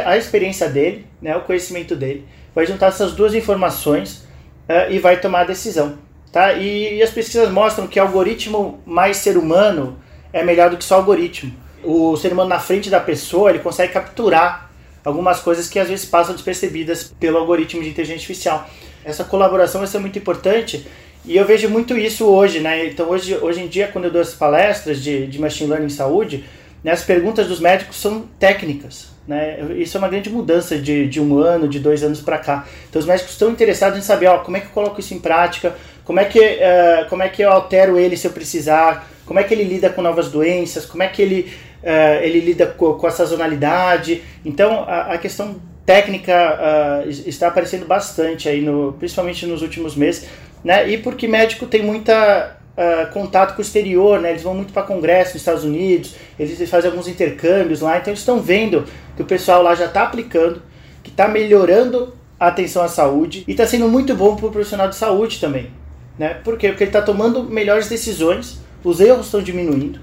a 0.05 0.17
experiência 0.17 0.67
dele, 0.67 1.05
né, 1.21 1.37
o 1.37 1.41
conhecimento 1.41 1.95
dele, 1.95 2.25
vai 2.53 2.65
juntar 2.65 2.87
essas 2.87 3.13
duas 3.13 3.35
informações 3.35 4.27
uh, 4.67 4.91
e 4.91 4.97
vai 4.97 5.19
tomar 5.19 5.41
a 5.41 5.45
decisão. 5.45 5.97
Tá? 6.31 6.53
E, 6.53 6.97
e, 6.97 7.03
as 7.03 7.11
pesquisas 7.11 7.49
mostram 7.51 7.85
que 7.85 7.99
algoritmo 7.99 8.81
mais 8.83 9.17
ser 9.17 9.37
humano 9.37 9.99
é 10.33 10.43
melhor 10.43 10.71
do 10.71 10.77
que 10.77 10.83
só 10.83 10.95
algoritmo. 10.95 11.53
O 11.83 12.17
ser 12.17 12.33
humano 12.33 12.49
na 12.49 12.59
frente 12.59 12.89
da 12.89 12.99
pessoa 12.99 13.51
ele 13.51 13.59
consegue 13.59 13.93
capturar 13.93 14.71
algumas 15.05 15.39
coisas 15.39 15.69
que 15.69 15.77
às 15.77 15.87
vezes 15.87 16.05
passam 16.05 16.33
despercebidas 16.33 17.13
pelo 17.19 17.37
algoritmo 17.37 17.83
de 17.83 17.89
inteligência 17.89 18.21
artificial. 18.21 18.67
Essa 19.05 19.23
colaboração 19.23 19.81
vai 19.81 19.87
ser 19.87 19.99
muito 19.99 20.17
importante 20.17 20.87
e 21.25 21.37
eu 21.37 21.45
vejo 21.45 21.69
muito 21.69 21.97
isso 21.97 22.25
hoje, 22.25 22.59
né? 22.59 22.85
Então, 22.87 23.09
hoje, 23.09 23.35
hoje 23.35 23.61
em 23.61 23.67
dia, 23.67 23.87
quando 23.87 24.05
eu 24.05 24.11
dou 24.11 24.21
as 24.21 24.33
palestras 24.33 25.01
de, 25.01 25.25
de 25.27 25.39
Machine 25.39 25.69
Learning 25.69 25.87
em 25.87 25.89
saúde, 25.89 26.43
né, 26.83 26.91
as 26.91 27.03
perguntas 27.03 27.47
dos 27.47 27.59
médicos 27.59 27.95
são 27.97 28.25
técnicas. 28.37 29.13
Né? 29.27 29.57
Isso 29.77 29.95
é 29.95 29.99
uma 29.99 30.09
grande 30.09 30.29
mudança 30.29 30.77
de, 30.77 31.07
de 31.07 31.21
um 31.21 31.37
ano, 31.37 31.67
de 31.67 31.79
dois 31.79 32.03
anos 32.03 32.19
para 32.19 32.37
cá. 32.37 32.67
Então 32.89 32.99
os 32.99 33.05
médicos 33.05 33.31
estão 33.31 33.49
interessados 33.49 33.97
em 33.97 34.01
saber 34.01 34.27
ó, 34.27 34.39
como 34.39 34.57
é 34.57 34.59
que 34.59 34.67
eu 34.67 34.71
coloco 34.71 34.99
isso 34.99 35.13
em 35.13 35.19
prática, 35.19 35.75
como 36.03 36.19
é, 36.19 36.25
que, 36.25 36.39
uh, 36.39 37.09
como 37.09 37.23
é 37.23 37.29
que 37.29 37.41
eu 37.41 37.49
altero 37.49 37.97
ele 37.97 38.17
se 38.17 38.27
eu 38.27 38.31
precisar, 38.31 39.09
como 39.25 39.39
é 39.39 39.43
que 39.43 39.53
ele 39.53 39.63
lida 39.63 39.89
com 39.89 40.01
novas 40.01 40.29
doenças, 40.29 40.85
como 40.85 41.03
é 41.03 41.07
que 41.07 41.21
ele, 41.21 41.53
uh, 41.81 42.21
ele 42.21 42.41
lida 42.41 42.65
com, 42.67 42.95
com, 42.95 43.07
a 43.07 43.11
sazonalidade. 43.11 44.21
Então 44.43 44.83
a, 44.85 45.13
a 45.13 45.17
questão 45.17 45.55
técnica 45.85 47.05
uh, 47.05 47.09
está 47.09 47.47
aparecendo 47.47 47.85
bastante 47.85 48.49
aí, 48.49 48.61
no, 48.61 48.93
principalmente 48.99 49.45
nos 49.45 49.61
últimos 49.61 49.95
meses, 49.95 50.27
né? 50.63 50.89
E 50.89 50.97
porque 50.97 51.27
médico 51.27 51.65
tem 51.65 51.81
muita 51.81 52.57
uh, 52.77 53.11
contato 53.11 53.55
com 53.55 53.59
o 53.59 53.61
exterior, 53.61 54.19
né? 54.19 54.31
Eles 54.31 54.43
vão 54.43 54.53
muito 54.53 54.73
para 54.73 54.83
congresso 54.83 55.33
nos 55.33 55.41
Estados 55.41 55.63
Unidos, 55.63 56.15
eles 56.39 56.69
fazem 56.69 56.89
alguns 56.89 57.07
intercâmbios 57.07 57.81
lá, 57.81 57.97
então 57.97 58.11
eles 58.11 58.19
estão 58.19 58.39
vendo 58.39 58.85
que 59.15 59.21
o 59.21 59.25
pessoal 59.25 59.61
lá 59.61 59.75
já 59.75 59.85
está 59.85 60.03
aplicando, 60.03 60.61
que 61.03 61.09
está 61.09 61.27
melhorando 61.27 62.13
a 62.39 62.47
atenção 62.47 62.83
à 62.83 62.87
saúde 62.87 63.43
e 63.47 63.51
está 63.51 63.65
sendo 63.65 63.87
muito 63.87 64.15
bom 64.15 64.35
para 64.35 64.47
o 64.47 64.51
profissional 64.51 64.87
de 64.87 64.95
saúde 64.95 65.39
também, 65.39 65.69
né? 66.17 66.35
Por 66.43 66.57
quê? 66.57 66.69
Porque 66.69 66.83
ele 66.83 66.89
está 66.89 67.01
tomando 67.01 67.43
melhores 67.43 67.87
decisões, 67.87 68.59
os 68.83 68.99
erros 68.99 69.27
estão 69.27 69.41
diminuindo, 69.41 69.99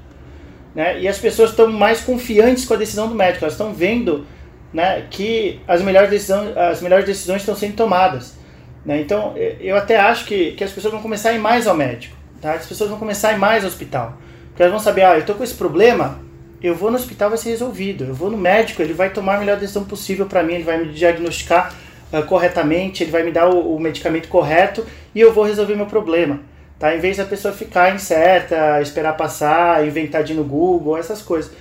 né? 0.74 1.00
E 1.00 1.08
as 1.08 1.18
pessoas 1.18 1.50
estão 1.50 1.70
mais 1.70 2.00
confiantes 2.00 2.64
com 2.64 2.74
a 2.74 2.76
decisão 2.76 3.08
do 3.08 3.14
médico, 3.14 3.44
elas 3.44 3.54
estão 3.54 3.72
vendo 3.72 4.26
né, 4.72 5.06
que 5.10 5.60
as 5.66 5.82
melhores, 5.82 6.10
decisões, 6.10 6.56
as 6.56 6.80
melhores 6.80 7.04
decisões 7.04 7.42
estão 7.42 7.54
sendo 7.54 7.74
tomadas. 7.74 8.38
Né? 8.84 9.00
Então, 9.00 9.34
eu 9.60 9.76
até 9.76 9.98
acho 9.98 10.24
que, 10.24 10.52
que 10.52 10.64
as 10.64 10.72
pessoas 10.72 10.92
vão 10.92 11.02
começar 11.02 11.30
a 11.30 11.32
ir 11.32 11.38
mais 11.38 11.66
ao 11.66 11.76
médico. 11.76 12.16
Tá? 12.40 12.54
As 12.54 12.66
pessoas 12.66 12.90
vão 12.90 12.98
começar 12.98 13.30
a 13.30 13.32
ir 13.32 13.38
mais 13.38 13.64
ao 13.64 13.68
hospital. 13.68 14.16
Porque 14.48 14.62
elas 14.62 14.72
vão 14.72 14.80
saber, 14.80 15.02
ah, 15.02 15.14
eu 15.14 15.20
estou 15.20 15.34
com 15.34 15.44
esse 15.44 15.54
problema, 15.54 16.18
eu 16.62 16.74
vou 16.74 16.90
no 16.90 16.96
hospital, 16.96 17.30
vai 17.30 17.38
ser 17.38 17.50
resolvido. 17.50 18.04
Eu 18.04 18.14
vou 18.14 18.30
no 18.30 18.36
médico, 18.36 18.82
ele 18.82 18.92
vai 18.92 19.10
tomar 19.10 19.36
a 19.36 19.38
melhor 19.38 19.58
decisão 19.58 19.84
possível 19.84 20.26
para 20.26 20.42
mim, 20.42 20.54
ele 20.54 20.64
vai 20.64 20.78
me 20.78 20.92
diagnosticar 20.92 21.74
uh, 22.12 22.22
corretamente, 22.24 23.02
ele 23.02 23.10
vai 23.10 23.22
me 23.22 23.30
dar 23.30 23.48
o, 23.48 23.74
o, 23.74 23.80
medicamento 23.80 24.28
correto 24.28 24.84
e 25.14 25.20
eu 25.20 25.32
vou 25.32 25.44
resolver 25.44 25.74
meu 25.74 25.86
problema. 25.86 26.40
Tá? 26.78 26.94
Em 26.94 26.98
vez 26.98 27.16
da 27.16 27.24
pessoa 27.24 27.52
ficar 27.52 27.94
incerta, 27.94 28.80
esperar 28.80 29.16
passar, 29.16 29.86
inventar 29.86 30.22
de 30.22 30.34
no 30.34 30.44
Google, 30.44 30.96
essas 30.96 31.20
coisas. 31.20 31.52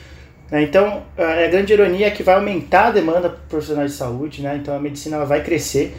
Né? 0.49 0.63
Então, 0.63 1.03
a 1.17 1.47
grande 1.47 1.73
ironia 1.73 2.07
é 2.07 2.11
que 2.11 2.23
vai 2.23 2.35
aumentar 2.35 2.87
a 2.87 2.91
demanda 2.91 3.29
por 3.29 3.39
profissionais 3.49 3.91
de 3.91 3.97
saúde, 3.97 4.41
né? 4.41 4.57
então 4.61 4.75
a 4.75 4.79
medicina 4.79 5.23
vai 5.25 5.43
crescer. 5.43 5.95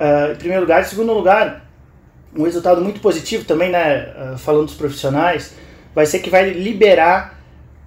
Uh, 0.00 0.32
em 0.32 0.36
primeiro 0.36 0.62
lugar. 0.62 0.80
Em 0.80 0.84
segundo 0.84 1.12
lugar, 1.12 1.68
um 2.34 2.44
resultado 2.44 2.80
muito 2.80 3.00
positivo 3.00 3.44
também, 3.44 3.70
né, 3.70 4.06
uh, 4.32 4.38
falando 4.38 4.64
dos 4.64 4.74
profissionais, 4.74 5.54
vai 5.94 6.06
ser 6.06 6.20
que 6.20 6.30
vai 6.30 6.48
liberar 6.50 7.38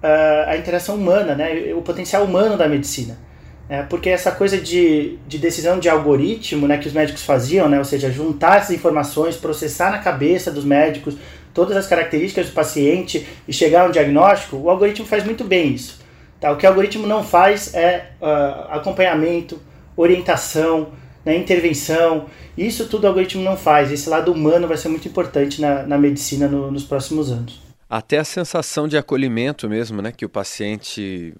uh, 0.02 0.48
a 0.48 0.56
interação 0.56 0.94
humana, 0.94 1.34
né, 1.34 1.72
o 1.74 1.82
potencial 1.82 2.24
humano 2.24 2.56
da 2.56 2.68
medicina. 2.68 3.18
É, 3.66 3.82
porque 3.82 4.10
essa 4.10 4.30
coisa 4.30 4.58
de, 4.60 5.18
de 5.26 5.38
decisão 5.38 5.78
de 5.78 5.88
algoritmo 5.88 6.68
né, 6.68 6.76
que 6.76 6.86
os 6.86 6.92
médicos 6.92 7.22
faziam, 7.22 7.66
né, 7.66 7.78
ou 7.78 7.84
seja, 7.84 8.10
juntar 8.10 8.58
essas 8.58 8.76
informações, 8.76 9.36
processar 9.36 9.90
na 9.90 9.98
cabeça 9.98 10.50
dos 10.50 10.66
médicos 10.66 11.16
todas 11.54 11.74
as 11.74 11.86
características 11.86 12.48
do 12.48 12.52
paciente 12.52 13.26
e 13.48 13.52
chegar 13.52 13.82
a 13.82 13.84
um 13.86 13.90
diagnóstico, 13.90 14.56
o 14.56 14.68
algoritmo 14.68 15.06
faz 15.06 15.24
muito 15.24 15.44
bem 15.44 15.72
isso. 15.72 15.98
Tá? 16.38 16.50
O 16.52 16.56
que 16.56 16.66
o 16.66 16.68
algoritmo 16.68 17.06
não 17.06 17.24
faz 17.24 17.72
é 17.74 18.10
uh, 18.20 18.72
acompanhamento, 18.72 19.58
orientação, 19.96 20.88
né, 21.24 21.36
intervenção. 21.36 22.26
Isso 22.56 22.88
tudo 22.88 23.04
o 23.04 23.06
algoritmo 23.08 23.42
não 23.42 23.56
faz. 23.56 23.90
Esse 23.90 24.08
lado 24.08 24.32
humano 24.32 24.68
vai 24.68 24.76
ser 24.76 24.88
muito 24.88 25.08
importante 25.08 25.60
na, 25.60 25.84
na 25.84 25.98
medicina 25.98 26.46
no, 26.48 26.70
nos 26.70 26.84
próximos 26.84 27.30
anos. 27.30 27.60
Até 27.88 28.18
a 28.18 28.24
sensação 28.24 28.88
de 28.88 28.96
acolhimento 28.96 29.68
mesmo, 29.68 30.02
né, 30.02 30.12
que 30.12 30.24
o 30.24 30.28
paciente 30.28 31.34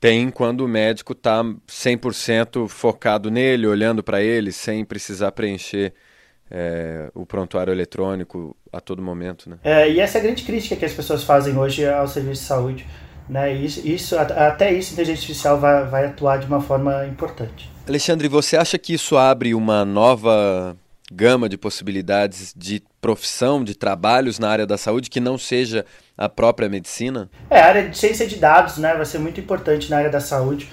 tem 0.00 0.30
quando 0.30 0.62
o 0.62 0.68
médico 0.68 1.12
está 1.12 1.44
100% 1.44 2.66
focado 2.68 3.30
nele, 3.30 3.66
olhando 3.66 4.02
para 4.02 4.20
ele, 4.20 4.50
sem 4.50 4.84
precisar 4.84 5.30
preencher 5.32 5.92
é, 6.50 7.10
o 7.14 7.24
prontuário 7.24 7.72
eletrônico 7.72 8.56
a 8.72 8.80
todo 8.80 9.00
momento. 9.00 9.48
Né? 9.48 9.58
É, 9.62 9.90
e 9.90 10.00
essa 10.00 10.18
é 10.18 10.20
a 10.20 10.24
grande 10.24 10.42
crítica 10.42 10.76
que 10.76 10.84
as 10.84 10.92
pessoas 10.92 11.22
fazem 11.24 11.56
hoje 11.56 11.86
ao 11.88 12.08
serviço 12.08 12.42
de 12.42 12.48
saúde. 12.48 12.86
Né? 13.32 13.54
Isso, 13.54 13.80
isso, 13.88 14.18
até 14.18 14.70
isso 14.70 14.90
a 14.90 14.92
inteligência 14.92 15.22
artificial 15.22 15.58
vai, 15.58 15.86
vai 15.86 16.04
atuar 16.04 16.36
de 16.36 16.44
uma 16.44 16.60
forma 16.60 17.06
importante. 17.06 17.70
Alexandre, 17.88 18.28
você 18.28 18.58
acha 18.58 18.76
que 18.76 18.92
isso 18.92 19.16
abre 19.16 19.54
uma 19.54 19.86
nova 19.86 20.76
gama 21.10 21.48
de 21.48 21.56
possibilidades 21.56 22.52
de 22.54 22.82
profissão, 23.00 23.64
de 23.64 23.74
trabalhos 23.74 24.38
na 24.38 24.50
área 24.50 24.66
da 24.66 24.76
saúde 24.76 25.08
que 25.08 25.18
não 25.18 25.38
seja 25.38 25.86
a 26.16 26.28
própria 26.28 26.68
medicina? 26.68 27.30
É, 27.48 27.58
a 27.58 27.66
área 27.66 27.88
de 27.88 27.96
ciência 27.96 28.26
de 28.26 28.36
dados 28.36 28.76
né, 28.76 28.92
vai 28.94 29.06
ser 29.06 29.18
muito 29.18 29.40
importante 29.40 29.88
na 29.88 29.96
área 29.96 30.10
da 30.10 30.20
saúde. 30.20 30.68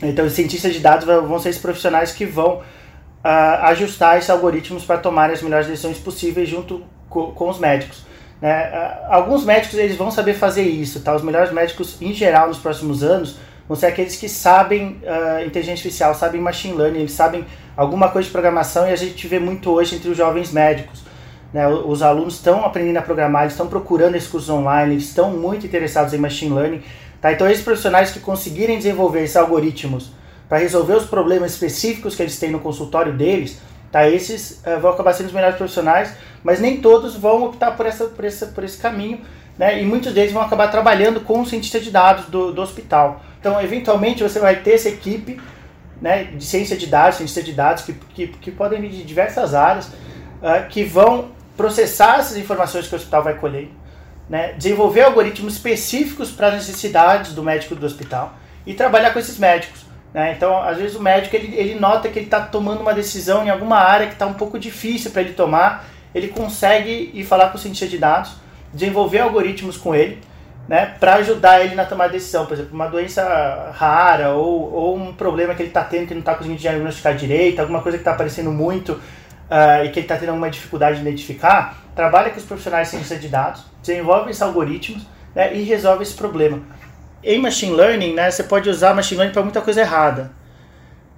Então, 0.00 0.26
os 0.26 0.32
cientistas 0.32 0.72
de 0.72 0.78
dados 0.78 1.04
vão 1.04 1.40
ser 1.40 1.48
esses 1.48 1.60
profissionais 1.60 2.12
que 2.12 2.24
vão 2.24 2.58
uh, 2.58 3.64
ajustar 3.64 4.16
esses 4.16 4.30
algoritmos 4.30 4.84
para 4.84 4.98
tomar 4.98 5.28
as 5.28 5.42
melhores 5.42 5.66
decisões 5.66 5.98
possíveis 5.98 6.48
junto 6.48 6.84
com 7.08 7.48
os 7.48 7.58
médicos. 7.58 8.03
Né? 8.40 8.98
Alguns 9.08 9.44
médicos 9.44 9.78
eles 9.78 9.96
vão 9.96 10.10
saber 10.10 10.34
fazer 10.34 10.62
isso, 10.62 11.00
tá? 11.00 11.14
Os 11.14 11.22
melhores 11.22 11.52
médicos, 11.52 11.96
em 12.00 12.12
geral, 12.12 12.48
nos 12.48 12.58
próximos 12.58 13.02
anos, 13.02 13.36
vão 13.68 13.76
ser 13.76 13.86
aqueles 13.86 14.16
que 14.16 14.28
sabem 14.28 15.00
uh, 15.02 15.44
inteligência 15.44 15.72
artificial, 15.72 16.14
sabem 16.14 16.40
machine 16.40 16.76
learning, 16.76 17.00
eles 17.00 17.12
sabem 17.12 17.46
alguma 17.76 18.08
coisa 18.08 18.26
de 18.26 18.32
programação 18.32 18.86
e 18.86 18.92
a 18.92 18.96
gente 18.96 19.26
vê 19.26 19.38
muito 19.38 19.70
hoje 19.70 19.96
entre 19.96 20.10
os 20.10 20.16
jovens 20.16 20.52
médicos. 20.52 21.02
Né? 21.52 21.66
Os 21.68 22.02
alunos 22.02 22.34
estão 22.34 22.64
aprendendo 22.64 22.98
a 22.98 23.02
programar, 23.02 23.42
eles 23.42 23.54
estão 23.54 23.68
procurando 23.68 24.16
esses 24.16 24.28
cursos 24.28 24.50
online, 24.50 24.94
eles 24.94 25.04
estão 25.04 25.30
muito 25.30 25.64
interessados 25.64 26.12
em 26.12 26.18
machine 26.18 26.52
learning. 26.52 26.82
Tá? 27.20 27.32
Então, 27.32 27.48
esses 27.48 27.64
profissionais 27.64 28.10
que 28.10 28.20
conseguirem 28.20 28.76
desenvolver 28.76 29.22
esses 29.22 29.36
algoritmos 29.36 30.12
para 30.48 30.58
resolver 30.58 30.94
os 30.94 31.04
problemas 31.04 31.52
específicos 31.52 32.14
que 32.14 32.22
eles 32.22 32.38
têm 32.38 32.50
no 32.50 32.60
consultório 32.60 33.12
deles, 33.12 33.60
tá? 33.94 34.08
esses 34.08 34.60
uh, 34.66 34.80
vão 34.80 34.90
acabar 34.90 35.12
sendo 35.12 35.28
os 35.28 35.32
melhores 35.32 35.56
profissionais, 35.56 36.12
mas 36.42 36.58
nem 36.58 36.80
todos 36.80 37.14
vão 37.16 37.44
optar 37.44 37.76
por, 37.76 37.86
essa, 37.86 38.06
por, 38.06 38.24
essa, 38.24 38.46
por 38.46 38.64
esse 38.64 38.76
caminho. 38.76 39.20
Né? 39.56 39.80
E 39.80 39.86
muitos 39.86 40.12
deles 40.12 40.32
vão 40.32 40.42
acabar 40.42 40.68
trabalhando 40.68 41.20
com 41.20 41.40
o 41.40 41.46
cientista 41.46 41.78
de 41.78 41.92
dados 41.92 42.26
do, 42.26 42.52
do 42.52 42.60
hospital. 42.60 43.22
Então, 43.38 43.60
eventualmente, 43.62 44.20
você 44.20 44.40
vai 44.40 44.56
ter 44.56 44.72
essa 44.72 44.88
equipe 44.88 45.40
né, 46.02 46.24
de 46.24 46.44
ciência 46.44 46.76
de 46.76 46.88
dados, 46.88 47.18
cientista 47.18 47.40
de 47.40 47.52
dados, 47.52 47.84
que, 47.84 47.92
que, 47.92 48.26
que 48.26 48.50
podem 48.50 48.80
vir 48.80 48.90
de 48.90 49.04
diversas 49.04 49.54
áreas, 49.54 49.86
uh, 49.86 50.68
que 50.68 50.82
vão 50.82 51.30
processar 51.56 52.18
essas 52.18 52.36
informações 52.36 52.88
que 52.88 52.94
o 52.94 52.96
hospital 52.96 53.22
vai 53.22 53.34
colher, 53.34 53.70
né, 54.28 54.54
desenvolver 54.54 55.02
algoritmos 55.02 55.54
específicos 55.54 56.32
para 56.32 56.48
as 56.48 56.54
necessidades 56.54 57.32
do 57.32 57.44
médico 57.44 57.76
do 57.76 57.86
hospital 57.86 58.34
e 58.66 58.74
trabalhar 58.74 59.12
com 59.12 59.20
esses 59.20 59.38
médicos. 59.38 59.84
Né? 60.14 60.32
Então, 60.36 60.62
às 60.62 60.78
vezes, 60.78 60.96
o 60.96 61.02
médico 61.02 61.34
ele, 61.34 61.54
ele 61.56 61.74
nota 61.74 62.08
que 62.08 62.18
ele 62.18 62.26
está 62.26 62.40
tomando 62.40 62.80
uma 62.80 62.94
decisão 62.94 63.44
em 63.44 63.50
alguma 63.50 63.78
área 63.78 64.06
que 64.06 64.12
está 64.12 64.26
um 64.26 64.34
pouco 64.34 64.58
difícil 64.58 65.10
para 65.10 65.22
ele 65.22 65.32
tomar, 65.32 65.84
ele 66.14 66.28
consegue 66.28 67.10
ir 67.12 67.24
falar 67.24 67.48
com 67.48 67.58
o 67.58 67.60
cientista 67.60 67.88
de 67.88 67.98
dados, 67.98 68.36
desenvolver 68.72 69.18
algoritmos 69.18 69.76
com 69.76 69.92
ele 69.92 70.20
né, 70.68 70.94
para 70.98 71.16
ajudar 71.16 71.60
ele 71.60 71.74
na 71.74 71.84
tomada 71.84 72.10
de 72.10 72.18
decisão. 72.18 72.46
Por 72.46 72.54
exemplo, 72.54 72.72
uma 72.74 72.86
doença 72.86 73.72
rara 73.74 74.30
ou, 74.30 74.72
ou 74.72 74.96
um 74.96 75.12
problema 75.12 75.54
que 75.54 75.62
ele 75.62 75.70
está 75.70 75.84
tendo 75.84 76.06
que 76.06 76.14
não 76.14 76.20
está 76.20 76.34
conseguindo 76.34 76.60
diagnosticar 76.60 77.16
direito, 77.16 77.60
alguma 77.60 77.82
coisa 77.82 77.98
que 77.98 78.02
está 78.02 78.12
aparecendo 78.12 78.50
muito 78.50 78.92
uh, 78.92 79.84
e 79.84 79.88
que 79.90 79.98
ele 79.98 80.04
está 80.04 80.16
tendo 80.16 80.30
alguma 80.30 80.50
dificuldade 80.50 80.96
de 80.96 81.02
identificar, 81.02 81.76
trabalha 81.94 82.30
com 82.30 82.38
os 82.38 82.44
profissionais 82.44 82.88
de 82.88 82.96
ciência 82.96 83.18
de 83.18 83.28
dados, 83.28 83.64
desenvolve 83.82 84.30
esses 84.30 84.42
algoritmos 84.42 85.02
né, 85.34 85.54
e 85.54 85.62
resolve 85.62 86.02
esse 86.02 86.14
problema. 86.14 86.60
Em 87.24 87.40
machine 87.40 87.74
learning, 87.74 88.14
né, 88.14 88.30
você 88.30 88.42
pode 88.42 88.68
usar 88.68 88.94
machine 88.94 89.18
learning 89.18 89.32
para 89.32 89.42
muita 89.42 89.60
coisa 89.60 89.80
errada. 89.80 90.30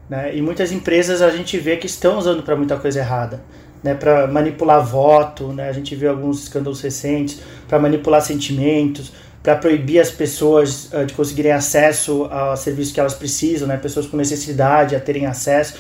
Né, 0.08 0.36
e 0.36 0.42
muitas 0.42 0.70
empresas 0.70 1.20
a 1.20 1.30
gente 1.30 1.58
vê 1.58 1.76
que 1.76 1.86
estão 1.86 2.16
usando 2.18 2.42
para 2.42 2.54
muita 2.54 2.76
coisa 2.76 3.00
errada 3.00 3.42
né, 3.86 3.94
para 3.94 4.26
manipular 4.26 4.84
voto, 4.84 5.52
né, 5.52 5.68
a 5.68 5.72
gente 5.72 5.94
viu 5.94 6.10
alguns 6.10 6.42
escândalos 6.42 6.80
recentes, 6.80 7.40
para 7.68 7.78
manipular 7.78 8.20
sentimentos, 8.20 9.12
para 9.42 9.54
proibir 9.54 10.00
as 10.00 10.10
pessoas 10.10 10.92
uh, 10.92 11.06
de 11.06 11.14
conseguirem 11.14 11.52
acesso 11.52 12.25
a 12.25 12.56
serviços 12.56 12.92
que 12.92 12.98
elas 12.98 13.14
precisam, 13.14 13.68
né, 13.68 13.76
pessoas 13.76 14.06
com 14.06 14.16
necessidade 14.16 14.96
a 14.96 15.00
terem 15.00 15.26
acesso. 15.26 15.75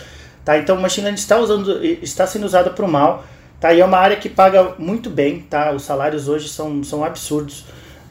Tá? 0.44 0.56
Então, 0.56 0.76
machine 0.76 1.06
learning 1.06 1.20
está, 1.20 1.36
usando, 1.36 1.84
está 1.84 2.26
sendo 2.28 2.44
usado 2.46 2.70
para 2.70 2.84
o 2.84 2.88
mal, 2.88 3.24
tá? 3.58 3.74
e 3.74 3.80
é 3.80 3.84
uma 3.84 3.98
área 3.98 4.16
que 4.16 4.28
paga 4.28 4.74
muito 4.78 5.10
bem, 5.10 5.40
tá? 5.40 5.72
os 5.72 5.82
salários 5.82 6.28
hoje 6.28 6.48
são, 6.48 6.84
são 6.84 7.04
absurdos. 7.04 7.64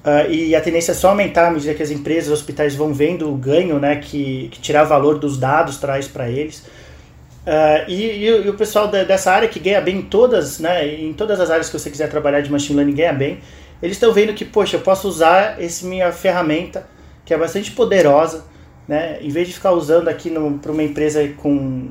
Uh, 0.06 0.30
e 0.30 0.56
a 0.56 0.62
tendência 0.62 0.92
é 0.92 0.94
só 0.94 1.10
aumentar 1.10 1.48
à 1.48 1.50
medida 1.50 1.74
que 1.74 1.82
as 1.82 1.90
empresas, 1.90 2.28
os 2.28 2.40
hospitais 2.40 2.76
vão 2.76 2.94
vendo 2.94 3.28
o 3.28 3.36
ganho 3.36 3.80
né, 3.80 3.96
que, 3.96 4.50
que 4.52 4.62
tirar 4.62 4.84
valor 4.84 5.18
dos 5.18 5.36
dados 5.36 5.78
traz 5.78 6.08
para 6.08 6.30
eles. 6.30 6.60
Uh, 6.60 7.90
e, 7.90 8.26
e, 8.28 8.48
o 8.48 8.54
pessoal 8.54 8.88
de, 8.88 9.04
dessa 9.04 9.32
área 9.32 9.48
que 9.48 9.60
ganha 9.60 9.82
bem 9.82 9.98
em 9.98 10.02
todas, 10.04 10.60
né, 10.60 10.88
em 10.88 11.12
todas 11.12 11.40
as 11.40 11.50
áreas 11.50 11.70
que 11.70 11.80
você 11.80 11.90
quiser 11.90 12.08
trabalhar 12.08 12.42
de 12.42 12.52
machine 12.52 12.78
learning 12.78 12.94
ganha 12.94 13.14
bem, 13.14 13.40
eles 13.82 13.96
estão 13.96 14.14
vendo 14.14 14.32
que, 14.36 14.46
poxa, 14.46 14.78
eu 14.78 14.82
posso 14.82 15.08
usar 15.08 15.60
essa 15.60 15.88
minha 15.88 16.12
ferramenta, 16.12 16.88
que 17.26 17.34
é 17.34 17.38
bastante 17.38 17.72
poderosa, 17.72 18.46
né, 18.88 19.18
em 19.22 19.30
vez 19.30 19.48
de 19.48 19.56
ficar 19.56 19.72
usando 19.72 20.08
aqui 20.08 20.32
para 20.62 20.72
uma 20.72 20.84
empresa 20.84 21.28
com, 21.38 21.90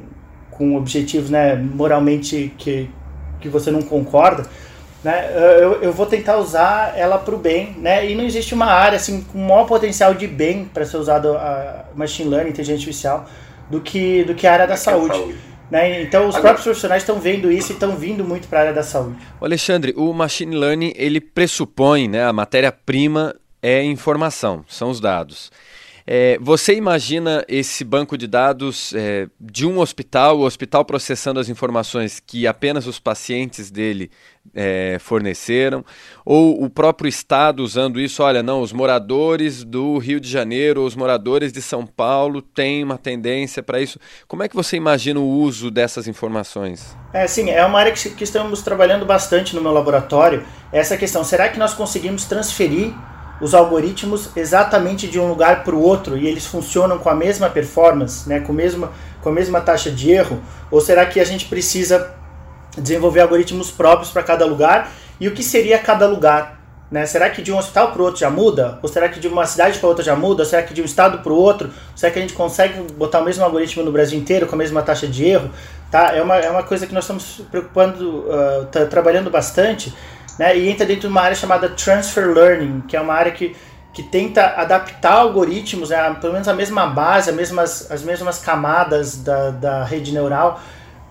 com 0.52 0.76
objetivos 0.76 1.30
né, 1.30 1.56
moralmente 1.56 2.52
que, 2.58 2.88
que 3.40 3.48
você 3.48 3.72
não 3.72 3.82
concorda, 3.82 4.46
né, 5.04 5.30
eu, 5.60 5.82
eu 5.82 5.92
vou 5.92 6.06
tentar 6.06 6.38
usar 6.38 6.94
ela 6.96 7.18
para 7.18 7.34
o 7.34 7.38
bem, 7.38 7.76
né, 7.78 8.10
e 8.10 8.14
não 8.14 8.24
existe 8.24 8.54
uma 8.54 8.66
área 8.66 8.96
assim 8.96 9.20
com 9.22 9.38
maior 9.38 9.66
potencial 9.66 10.14
de 10.14 10.26
bem 10.26 10.64
para 10.64 10.86
ser 10.86 10.96
usado 10.96 11.36
a 11.36 11.84
machine 11.94 12.30
learning, 12.30 12.50
inteligência 12.50 12.80
artificial, 12.80 13.26
do 13.70 13.80
que 13.80 14.24
do 14.24 14.34
que 14.34 14.46
a 14.46 14.52
área 14.52 14.66
da 14.66 14.76
saúde. 14.76 15.14
saúde. 15.14 15.38
Né? 15.70 16.02
Então 16.02 16.28
os 16.28 16.36
próprios 16.36 16.64
profissionais 16.64 17.02
estão 17.02 17.18
vendo 17.18 17.50
isso 17.50 17.72
e 17.72 17.74
estão 17.74 17.96
vindo 17.96 18.24
muito 18.24 18.48
para 18.48 18.58
a 18.58 18.62
área 18.62 18.74
da 18.74 18.82
saúde. 18.82 19.16
O 19.40 19.44
Alexandre, 19.44 19.92
o 19.96 20.12
machine 20.12 20.56
learning 20.56 20.92
ele 20.96 21.20
pressupõe, 21.20 22.08
né, 22.08 22.24
a 22.24 22.32
matéria-prima 22.32 23.34
é 23.62 23.82
informação, 23.82 24.64
são 24.68 24.90
os 24.90 25.00
dados. 25.00 25.50
É, 26.06 26.38
você 26.38 26.74
imagina 26.74 27.42
esse 27.48 27.82
banco 27.82 28.18
de 28.18 28.26
dados 28.26 28.92
é, 28.94 29.26
de 29.40 29.66
um 29.66 29.78
hospital, 29.78 30.38
o 30.38 30.42
hospital 30.42 30.84
processando 30.84 31.40
as 31.40 31.48
informações 31.48 32.20
que 32.20 32.46
apenas 32.46 32.86
os 32.86 33.00
pacientes 33.00 33.70
dele 33.70 34.10
é, 34.54 34.98
forneceram, 35.00 35.82
ou 36.22 36.62
o 36.62 36.68
próprio 36.68 37.08
Estado 37.08 37.62
usando 37.62 37.98
isso? 37.98 38.22
Olha, 38.22 38.42
não, 38.42 38.60
os 38.60 38.70
moradores 38.70 39.64
do 39.64 39.96
Rio 39.96 40.20
de 40.20 40.28
Janeiro, 40.28 40.84
os 40.84 40.94
moradores 40.94 41.50
de 41.50 41.62
São 41.62 41.86
Paulo 41.86 42.42
têm 42.42 42.84
uma 42.84 42.98
tendência 42.98 43.62
para 43.62 43.80
isso. 43.80 43.98
Como 44.28 44.42
é 44.42 44.48
que 44.48 44.54
você 44.54 44.76
imagina 44.76 45.18
o 45.18 45.26
uso 45.26 45.70
dessas 45.70 46.06
informações? 46.06 46.94
É, 47.14 47.26
sim, 47.26 47.48
é 47.48 47.64
uma 47.64 47.78
área 47.78 47.92
que, 47.92 48.10
que 48.10 48.24
estamos 48.24 48.60
trabalhando 48.60 49.06
bastante 49.06 49.56
no 49.56 49.62
meu 49.62 49.72
laboratório. 49.72 50.44
Essa 50.70 50.98
questão, 50.98 51.24
será 51.24 51.48
que 51.48 51.58
nós 51.58 51.72
conseguimos 51.72 52.26
transferir 52.26 52.92
os 53.44 53.52
algoritmos 53.52 54.30
exatamente 54.34 55.06
de 55.06 55.20
um 55.20 55.28
lugar 55.28 55.64
para 55.64 55.74
o 55.74 55.78
outro 55.78 56.16
e 56.16 56.26
eles 56.26 56.46
funcionam 56.46 56.96
com 56.96 57.10
a 57.10 57.14
mesma 57.14 57.50
performance, 57.50 58.26
né, 58.26 58.40
com, 58.40 58.54
mesma, 58.54 58.90
com 59.20 59.28
a 59.28 59.32
mesma 59.32 59.60
taxa 59.60 59.90
de 59.90 60.10
erro? 60.10 60.40
Ou 60.70 60.80
será 60.80 61.04
que 61.04 61.20
a 61.20 61.24
gente 61.24 61.44
precisa 61.44 62.10
desenvolver 62.78 63.20
algoritmos 63.20 63.70
próprios 63.70 64.10
para 64.10 64.22
cada 64.22 64.46
lugar? 64.46 64.90
E 65.20 65.28
o 65.28 65.34
que 65.34 65.42
seria 65.42 65.78
cada 65.78 66.06
lugar? 66.06 66.58
Né? 66.90 67.04
Será 67.04 67.28
que 67.28 67.42
de 67.42 67.52
um 67.52 67.58
hospital 67.58 67.92
para 67.92 68.00
o 68.00 68.04
outro 68.06 68.18
já 68.18 68.30
muda? 68.30 68.78
Ou 68.82 68.88
será 68.88 69.10
que 69.10 69.20
de 69.20 69.28
uma 69.28 69.44
cidade 69.44 69.78
para 69.78 69.88
outra 69.90 70.02
já 70.02 70.16
muda? 70.16 70.42
Ou 70.42 70.48
será 70.48 70.62
que 70.62 70.72
de 70.72 70.80
um 70.80 70.86
estado 70.86 71.18
para 71.18 71.32
o 71.32 71.36
outro? 71.36 71.70
Será 71.94 72.10
que 72.10 72.18
a 72.18 72.22
gente 72.22 72.32
consegue 72.32 72.80
botar 72.94 73.20
o 73.20 73.24
mesmo 73.26 73.44
algoritmo 73.44 73.82
no 73.82 73.92
Brasil 73.92 74.18
inteiro 74.18 74.46
com 74.46 74.54
a 74.54 74.58
mesma 74.58 74.80
taxa 74.80 75.06
de 75.06 75.22
erro? 75.22 75.50
Tá? 75.90 76.16
É, 76.16 76.22
uma, 76.22 76.36
é 76.36 76.48
uma 76.48 76.62
coisa 76.62 76.86
que 76.86 76.94
nós 76.94 77.04
estamos 77.04 77.42
preocupando, 77.50 78.20
uh, 78.20 78.86
trabalhando 78.88 79.28
bastante 79.28 79.92
né, 80.38 80.56
e 80.56 80.68
entra 80.68 80.86
dentro 80.86 81.02
de 81.02 81.06
uma 81.08 81.22
área 81.22 81.36
chamada 81.36 81.68
Transfer 81.68 82.32
Learning, 82.32 82.82
que 82.82 82.96
é 82.96 83.00
uma 83.00 83.14
área 83.14 83.32
que, 83.32 83.54
que 83.92 84.02
tenta 84.02 84.54
adaptar 84.56 85.12
algoritmos, 85.12 85.90
né, 85.90 86.16
pelo 86.20 86.32
menos 86.32 86.48
a 86.48 86.54
mesma 86.54 86.86
base, 86.86 87.30
as 87.30 87.36
mesmas, 87.36 87.90
as 87.90 88.02
mesmas 88.02 88.38
camadas 88.38 89.16
da, 89.16 89.50
da 89.50 89.84
rede 89.84 90.12
neural 90.12 90.60